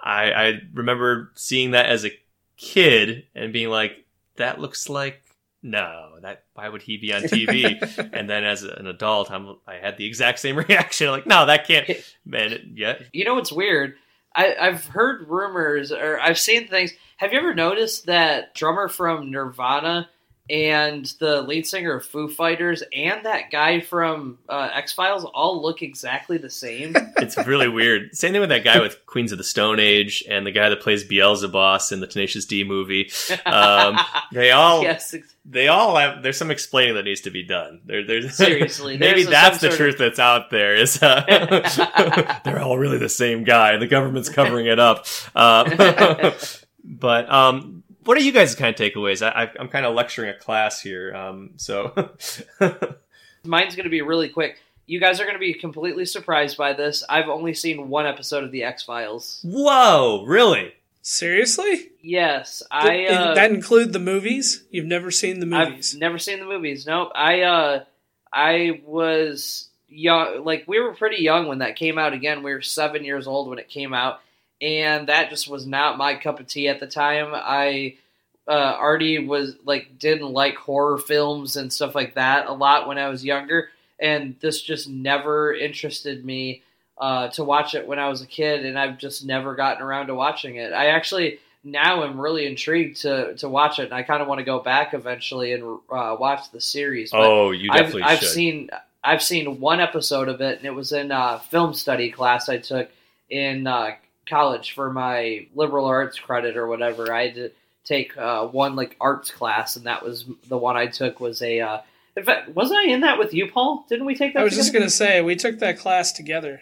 [0.03, 2.11] I, I remember seeing that as a
[2.57, 5.21] kid and being like, "That looks like."
[5.65, 7.81] No, that why would he be on TV?
[8.13, 11.09] and then as an adult, I'm I had the exact same reaction.
[11.09, 11.89] Like, no, that can't.
[12.25, 13.95] Man, yeah, You know what's weird?
[14.35, 16.91] I, I've heard rumors or I've seen things.
[17.17, 20.09] Have you ever noticed that drummer from Nirvana
[20.49, 25.61] and the lead singer of Foo Fighters and that guy from uh, X Files all
[25.61, 26.93] look exactly the same?
[27.17, 28.15] it's really weird.
[28.15, 30.81] Same thing with that guy with Queens of the Stone Age and the guy that
[30.81, 33.11] plays Beelzebub in the Tenacious D movie.
[33.45, 33.97] Um,
[34.31, 35.13] They all yes,
[35.45, 39.23] they all have there's some explaining that needs to be done there, there's Seriously, maybe
[39.23, 43.77] there's that's the truth that's out there is uh, they're all really the same guy
[43.77, 46.31] the government's covering it up uh,
[46.83, 50.29] but um what are you guys kind of takeaways I, I, i'm kind of lecturing
[50.29, 51.93] a class here um so
[53.43, 54.57] mine's going to be really quick.
[54.85, 57.03] You guys are going to be completely surprised by this.
[57.07, 59.39] I've only seen one episode of the X Files.
[59.43, 60.73] whoa really
[61.05, 61.89] Seriously?
[62.01, 62.89] Yes, I.
[62.95, 64.63] Did- Uh, that include the movies?
[64.71, 65.93] You've never seen the movies?
[65.93, 66.85] I've never seen the movies.
[66.85, 67.11] Nope.
[67.13, 67.83] I uh
[68.31, 72.41] I was young like we were pretty young when that came out again.
[72.41, 74.21] We were 7 years old when it came out
[74.61, 77.31] and that just was not my cup of tea at the time.
[77.33, 77.97] I
[78.47, 82.97] uh already was like didn't like horror films and stuff like that a lot when
[82.97, 86.61] I was younger and this just never interested me
[86.97, 90.07] uh, to watch it when I was a kid, and I've just never gotten around
[90.07, 90.73] to watching it.
[90.73, 94.39] I actually now am really intrigued to to watch it, and I kind of want
[94.39, 97.11] to go back eventually and uh, watch the series.
[97.11, 98.69] But oh you I've, definitely I've seen
[99.03, 102.57] I've seen one episode of it, and it was in a film study class I
[102.57, 102.89] took
[103.29, 103.91] in uh,
[104.27, 107.13] college for my liberal arts credit or whatever.
[107.13, 107.49] I had to
[107.85, 111.59] take uh, one like arts class, and that was the one I took was a.
[111.59, 111.81] Uh,
[112.15, 113.85] in fact, wasn't I in that with you, Paul?
[113.89, 114.41] Didn't we take that?
[114.41, 116.61] I was just gonna say we took that class together.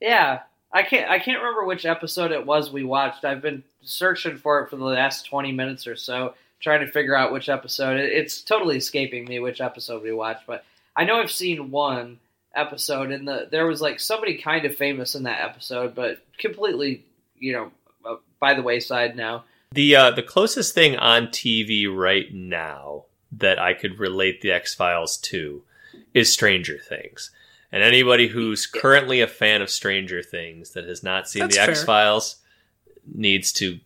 [0.00, 0.40] Yeah,
[0.72, 1.10] I can't.
[1.10, 3.24] I can't remember which episode it was we watched.
[3.24, 7.16] I've been searching for it for the last twenty minutes or so, trying to figure
[7.16, 7.98] out which episode.
[7.98, 12.18] It, it's totally escaping me which episode we watched, but I know I've seen one
[12.54, 17.04] episode, and the there was like somebody kind of famous in that episode, but completely,
[17.38, 17.70] you know,
[18.04, 19.44] uh, by the wayside now.
[19.72, 24.74] The uh, the closest thing on TV right now that I could relate the X
[24.74, 25.62] Files to
[26.14, 27.30] is Stranger Things.
[27.72, 31.62] And anybody who's currently a fan of Stranger Things that has not seen That's the.
[31.62, 32.36] X Files
[33.06, 33.78] needs to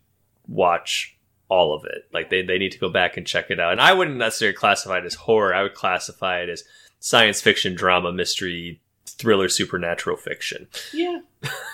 [0.49, 1.17] watch
[1.49, 2.09] all of it.
[2.13, 3.73] Like they, they need to go back and check it out.
[3.73, 5.55] And I wouldn't necessarily classify it as horror.
[5.55, 6.65] I would classify it as
[7.05, 10.67] science fiction, drama, mystery, thriller, supernatural fiction.
[10.93, 11.21] Yeah,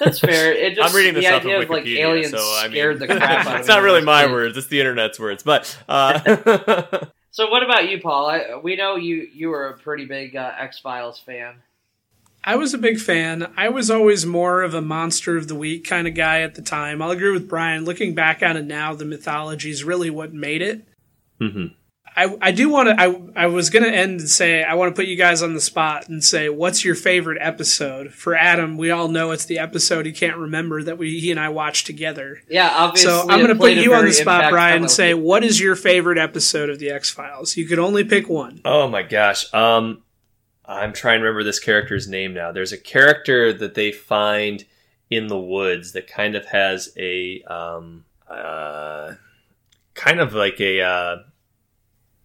[0.00, 0.52] that's fair.
[0.52, 2.64] It just I'm reading this the off of idea of like Wikipedia, aliens so I
[2.64, 4.32] mean, scared the crap out of it's not really my kid.
[4.32, 5.42] words; it's the internet's words.
[5.44, 8.26] But uh, So, what about you, Paul?
[8.26, 11.54] I, we know you you were a pretty big uh, X Files fan.
[12.42, 13.52] I was a big fan.
[13.56, 16.62] I was always more of a monster of the week kind of guy at the
[16.62, 17.00] time.
[17.02, 17.84] I'll agree with Brian.
[17.84, 20.88] Looking back on it now, the mythology is really what made it.
[21.40, 21.74] mhm.
[22.20, 23.00] I, I do want to.
[23.00, 25.54] I, I was going to end and say, I want to put you guys on
[25.54, 28.12] the spot and say, what's your favorite episode?
[28.12, 31.40] For Adam, we all know it's the episode he can't remember that we he and
[31.40, 32.42] I watched together.
[32.46, 33.10] Yeah, obviously.
[33.10, 35.76] So I'm going to put you on the spot, Brian, and say, what is your
[35.76, 37.56] favorite episode of the X Files?
[37.56, 38.60] You could only pick one.
[38.66, 39.52] Oh my gosh.
[39.54, 40.02] Um
[40.66, 42.52] I'm trying to remember this character's name now.
[42.52, 44.64] There's a character that they find
[45.08, 49.14] in the woods that kind of has a um uh
[49.94, 51.16] kind of like a uh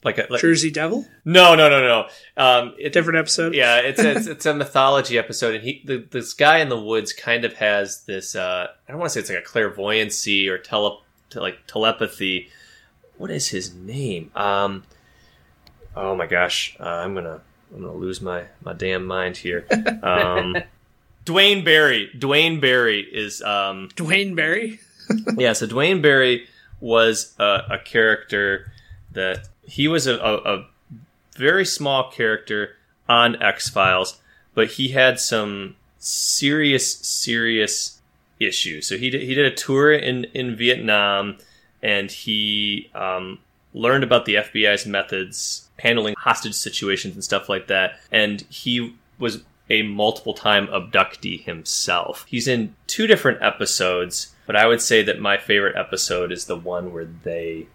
[0.05, 2.07] like a like, Jersey Devil, no no no no.
[2.41, 3.53] Um it, different episode.
[3.53, 7.11] yeah it's it's, it's a mythology episode and he the, this guy in the woods
[7.11, 10.57] kind of has this uh i don't want to say it's like a clairvoyancy or
[10.57, 11.01] tele
[11.31, 12.49] to like telepathy.
[13.17, 14.31] What is his name?
[14.35, 14.83] Um
[15.95, 17.41] oh my gosh uh, i'm gonna
[17.73, 19.65] i'm gonna lose my my damn mind here.
[20.03, 20.55] Um
[21.25, 24.79] duane barry duane barry is um Duane Barry.
[25.37, 26.47] yeah, so Duane Barry
[26.79, 28.71] was a, a character
[29.11, 30.65] that he was a, a, a
[31.35, 32.75] very small character
[33.07, 34.19] on X Files,
[34.53, 38.01] but he had some serious, serious
[38.39, 38.87] issues.
[38.87, 41.37] So he did, he did a tour in in Vietnam,
[41.81, 43.39] and he um,
[43.73, 47.99] learned about the FBI's methods handling hostage situations and stuff like that.
[48.11, 52.25] And he was a multiple time abductee himself.
[52.27, 56.55] He's in two different episodes, but I would say that my favorite episode is the
[56.55, 57.67] one where they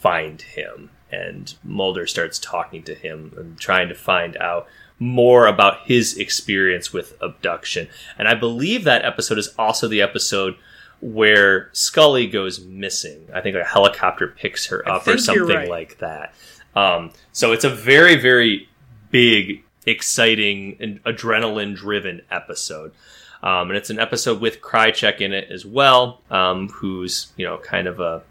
[0.00, 4.66] find him and Mulder starts talking to him and trying to find out
[4.98, 7.88] more about his experience with abduction.
[8.18, 10.56] And I believe that episode is also the episode
[11.00, 13.26] where Scully goes missing.
[13.34, 15.68] I think a helicopter picks her up or something right.
[15.68, 16.34] like that.
[16.76, 18.68] Um, so it's a very, very
[19.10, 22.92] big, exciting, and adrenaline driven episode.
[23.42, 27.56] Um, and it's an episode with Krycek in it as well, um, who's, you know,
[27.56, 28.22] kind of a,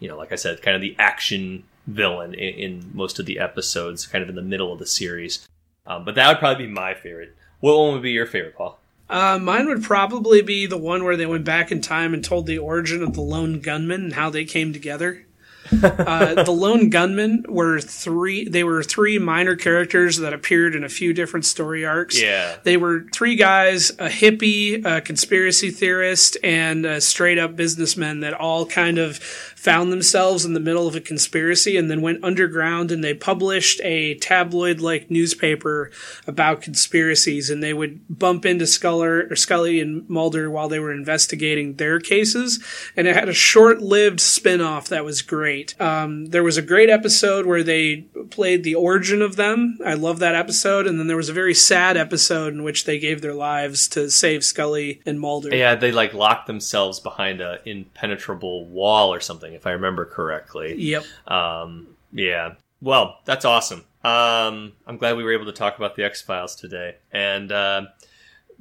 [0.00, 3.38] you know, like I said, kind of the action villain in, in most of the
[3.38, 5.46] episodes, kind of in the middle of the series.
[5.86, 7.36] Um, but that would probably be my favorite.
[7.60, 8.78] What one would be your favorite, Paul?
[9.08, 12.46] Uh, mine would probably be the one where they went back in time and told
[12.46, 15.26] the origin of the lone gunmen and how they came together.
[15.82, 18.48] uh, the lone gunmen were three.
[18.48, 22.20] They were three minor characters that appeared in a few different story arcs.
[22.20, 22.56] Yeah.
[22.62, 28.34] They were three guys, a hippie, a conspiracy theorist, and a straight up businessman that
[28.34, 29.18] all kind of
[29.60, 33.78] found themselves in the middle of a conspiracy and then went underground and they published
[33.82, 35.90] a tabloid like newspaper
[36.26, 40.90] about conspiracies and they would bump into Sculler or Scully and Mulder while they were
[40.92, 42.58] investigating their cases
[42.96, 45.78] and it had a short lived spin off that was great.
[45.78, 49.78] Um, there was a great episode where they played the origin of them.
[49.84, 50.86] I love that episode.
[50.86, 54.10] And then there was a very sad episode in which they gave their lives to
[54.10, 55.54] save Scully and Mulder.
[55.54, 60.74] Yeah, they like locked themselves behind a impenetrable wall or something, if I remember correctly.
[60.76, 61.04] Yep.
[61.26, 62.54] Um, yeah.
[62.80, 63.84] Well, that's awesome.
[64.02, 66.96] Um, I'm glad we were able to talk about the X Files today.
[67.12, 67.86] And uh,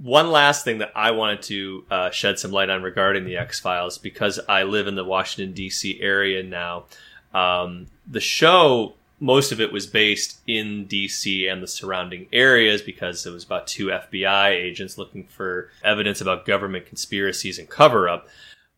[0.01, 3.59] one last thing that I wanted to uh, shed some light on regarding the X
[3.59, 5.99] Files, because I live in the Washington D.C.
[6.01, 6.85] area now.
[7.33, 11.47] Um, the show, most of it was based in D.C.
[11.47, 16.45] and the surrounding areas because it was about two FBI agents looking for evidence about
[16.45, 18.27] government conspiracies and cover up.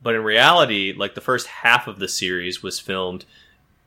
[0.02, 3.26] But in reality, like the first half of the series was filmed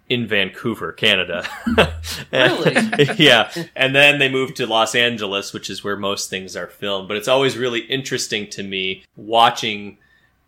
[0.09, 1.47] in Vancouver, Canada.
[2.33, 2.75] Really?
[3.17, 3.51] yeah.
[3.75, 7.09] And then they moved to Los Angeles, which is where most things are filmed.
[7.09, 9.99] But it's always really interesting to me watching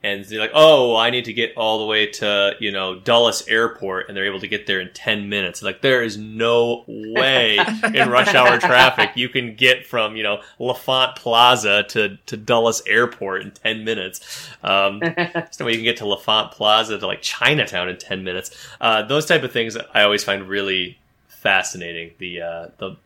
[0.07, 3.47] and they're like, oh, I need to get all the way to, you know, Dulles
[3.49, 5.63] Airport, and they're able to get there in 10 minutes.
[5.63, 7.59] Like, there is no way
[7.95, 12.83] in rush hour traffic you can get from, you know, L'Enfant Plaza to, to Dulles
[12.87, 14.49] Airport in 10 minutes.
[14.63, 18.23] Um, there's no way you can get to L'Enfant Plaza to, like, Chinatown in 10
[18.23, 18.57] minutes.
[18.81, 22.13] Uh, those type of things I always find really fascinating.
[22.19, 22.97] The, uh, the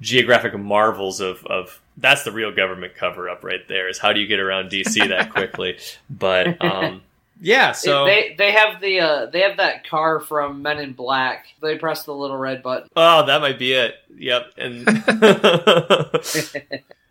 [0.00, 4.20] geographic marvels of, of that's the real government cover up right there is how do
[4.20, 5.78] you get around DC that quickly?
[6.10, 7.02] but um,
[7.40, 11.46] yeah, so they they have the uh, they have that car from Men in Black.
[11.60, 12.88] They press the little red button.
[12.96, 13.94] oh, that might be it.
[14.16, 14.86] Yep, and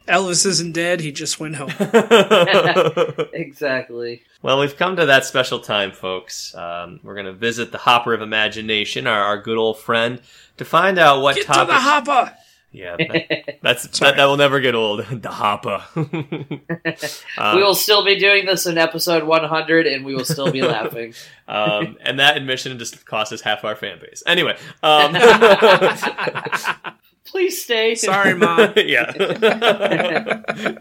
[0.07, 0.99] Elvis isn't dead.
[1.01, 1.73] He just went home.
[3.33, 4.21] exactly.
[4.43, 6.53] well, we've come to that special time, folks.
[6.53, 10.21] Um, we're gonna visit the Hopper of Imagination, our, our good old friend,
[10.57, 12.35] to find out what Get to the hopper.
[12.75, 15.05] Yeah, that, that's that, that will never get old.
[15.11, 15.83] the Hopper.
[17.37, 20.61] Uh, we will still be doing this in episode 100, and we will still be
[20.61, 21.13] laughing.
[21.47, 24.23] um, and that admission just cost us half our fan base.
[24.25, 25.13] Anyway, um,
[27.25, 27.95] Please stay.
[27.95, 28.73] Sorry, mom.
[28.77, 29.11] yeah.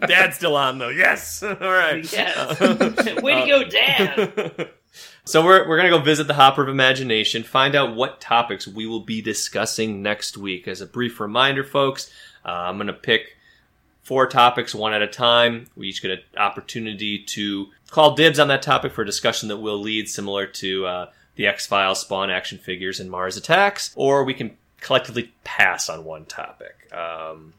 [0.07, 0.89] Dad's still on though.
[0.89, 1.43] Yes.
[1.43, 2.09] All right.
[2.11, 2.61] Yes.
[2.61, 4.69] Uh, Way to go, Dad.
[5.25, 8.85] So we're we're gonna go visit the Hopper of Imagination, find out what topics we
[8.85, 10.67] will be discussing next week.
[10.67, 12.11] As a brief reminder, folks,
[12.45, 13.35] uh, I'm gonna pick
[14.03, 15.65] four topics one at a time.
[15.75, 19.57] We each get an opportunity to call dibs on that topic for a discussion that
[19.57, 24.23] will lead, similar to uh, the X Files, Spawn action figures, and Mars Attacks, or
[24.23, 26.93] we can collectively pass on one topic.
[26.93, 27.53] Um,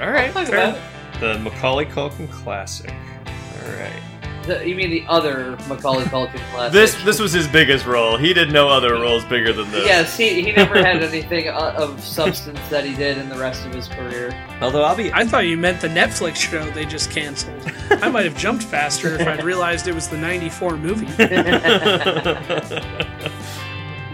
[0.00, 0.32] All right.
[0.32, 0.70] talk fair.
[0.70, 2.92] about The Macaulay Culkin classic.
[2.92, 4.02] All right.
[4.46, 6.72] The, you mean the other Macaulay Culkin classic?
[6.72, 8.16] This this was his biggest role.
[8.16, 9.84] He did no other roles bigger than this.
[9.84, 13.66] Yes, he, he never had anything uh, of substance that he did in the rest
[13.66, 14.32] of his career.
[14.60, 17.60] Although I'll be I thought you meant the Netflix show they just canceled.
[17.90, 21.06] I might have jumped faster if I'd realized it was the 94 movie.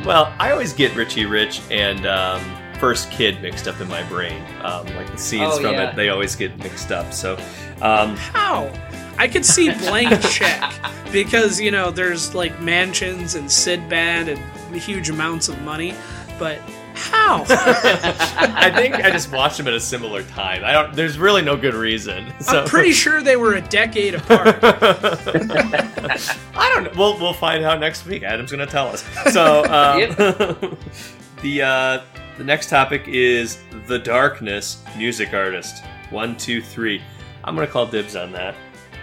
[0.05, 2.41] well, I always get Richie Rich and um,
[2.79, 4.43] First Kid mixed up in my brain.
[4.63, 5.91] Um, like the scenes Oh, from yeah.
[5.91, 7.13] it, they always get mixed up.
[7.13, 7.35] So,
[7.81, 8.73] um, How?
[9.23, 10.75] I could see blank check
[11.13, 14.41] because, you know, there's like mansions and Sinbad and
[14.75, 15.95] huge amounts of money,
[16.41, 16.59] but
[16.95, 17.45] how?
[17.49, 20.65] I think I just watched them at a similar time.
[20.65, 20.93] I don't.
[20.93, 22.33] There's really no good reason.
[22.41, 24.59] So I'm pretty sure they were a decade apart.
[24.61, 25.15] I
[26.75, 26.91] don't know.
[26.97, 28.25] We'll we'll find out next week.
[28.25, 29.05] Adam's gonna tell us.
[29.33, 30.01] So um,
[31.43, 32.03] the uh,
[32.39, 35.85] the next topic is the darkness music artist.
[36.11, 37.01] One, two, three.
[37.45, 38.57] I'm gonna call dibs on that.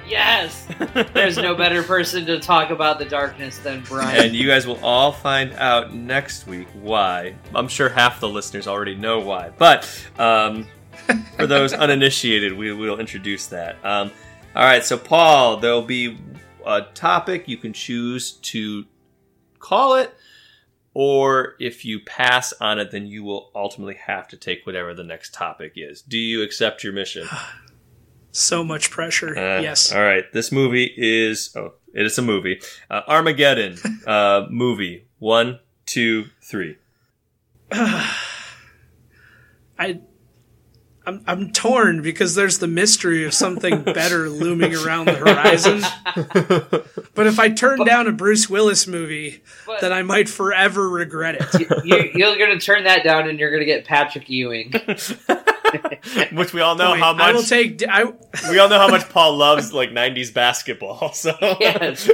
[0.09, 0.67] Yes!
[1.13, 4.25] There's no better person to talk about the darkness than Brian.
[4.25, 7.35] and you guys will all find out next week why.
[7.53, 9.87] I'm sure half the listeners already know why, but
[10.17, 10.67] um,
[11.35, 13.75] for those uninitiated, we will introduce that.
[13.85, 14.11] Um,
[14.55, 16.17] all right, so Paul, there'll be
[16.65, 18.85] a topic you can choose to
[19.59, 20.15] call it,
[20.95, 25.03] or if you pass on it, then you will ultimately have to take whatever the
[25.03, 26.01] next topic is.
[26.01, 27.27] Do you accept your mission?
[28.31, 29.37] so much pressure.
[29.37, 29.91] Uh, yes.
[29.93, 30.23] All right.
[30.33, 32.61] This movie is oh, it is a movie.
[32.89, 33.77] Uh, Armageddon
[34.07, 35.05] uh, movie.
[35.19, 36.77] One, two, three.
[37.71, 38.15] I
[41.05, 45.81] I'm I'm torn because there's the mystery of something better looming around the horizon.
[47.15, 51.35] But if I turn down a Bruce Willis movie, But- then I might forever regret
[51.35, 51.69] it.
[51.83, 54.71] you, you're going to turn that down and you're going to get Patrick Ewing.
[56.33, 58.05] Which we all know Wait, how I will much take I
[58.49, 61.11] we all know how much Paul loves like '90s basketball.
[61.13, 62.09] So Yes.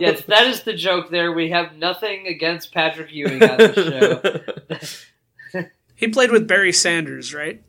[0.00, 1.32] Yes, that is the joke there.
[1.32, 4.78] We have nothing against Patrick Ewing on the
[5.50, 5.60] show.
[5.96, 7.62] he played with Barry Sanders, right?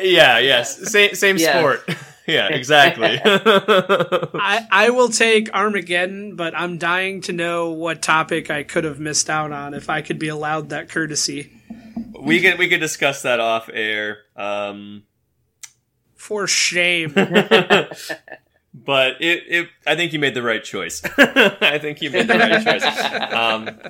[0.00, 0.38] yeah.
[0.38, 0.90] Yes.
[0.90, 1.58] Same same Yeah.
[1.58, 1.88] sport.
[2.26, 2.48] yeah.
[2.48, 3.20] Exactly.
[3.24, 8.98] I, I will take Armageddon, but I'm dying to know what topic I could have
[9.00, 11.52] missed out on if I could be allowed that courtesy.
[12.22, 14.18] We could we could discuss that off air.
[14.36, 15.04] Um,
[16.14, 17.12] For shame.
[17.14, 17.96] but
[19.20, 21.02] it, it I think you made the right choice.
[21.18, 22.84] I think you made the right choice.
[23.32, 23.80] Um,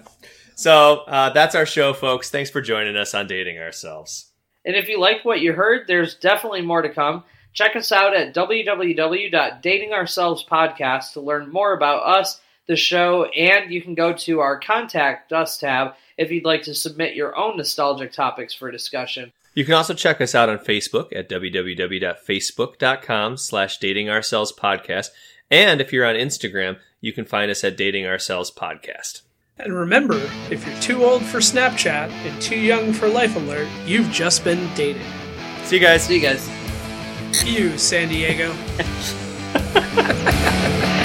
[0.54, 2.30] so uh, that's our show, folks.
[2.30, 4.32] Thanks for joining us on Dating Ourselves.
[4.64, 7.22] And if you liked what you heard, there's definitely more to come.
[7.52, 13.94] Check us out at www.datingourselvespodcast to learn more about us, the show, and you can
[13.94, 18.52] go to our Contact Us tab if you'd like to submit your own nostalgic topics
[18.52, 19.32] for discussion.
[19.54, 25.08] You can also check us out on Facebook at www.facebook.com slash dating ourselves podcast.
[25.50, 29.22] And if you're on Instagram, you can find us at dating ourselves podcast.
[29.58, 34.10] and remember, if you're too old for Snapchat and too young for Life Alert, you've
[34.10, 35.02] just been dated.
[35.64, 36.02] See you guys.
[36.04, 36.48] See you guys.
[37.44, 38.52] You, San Diego.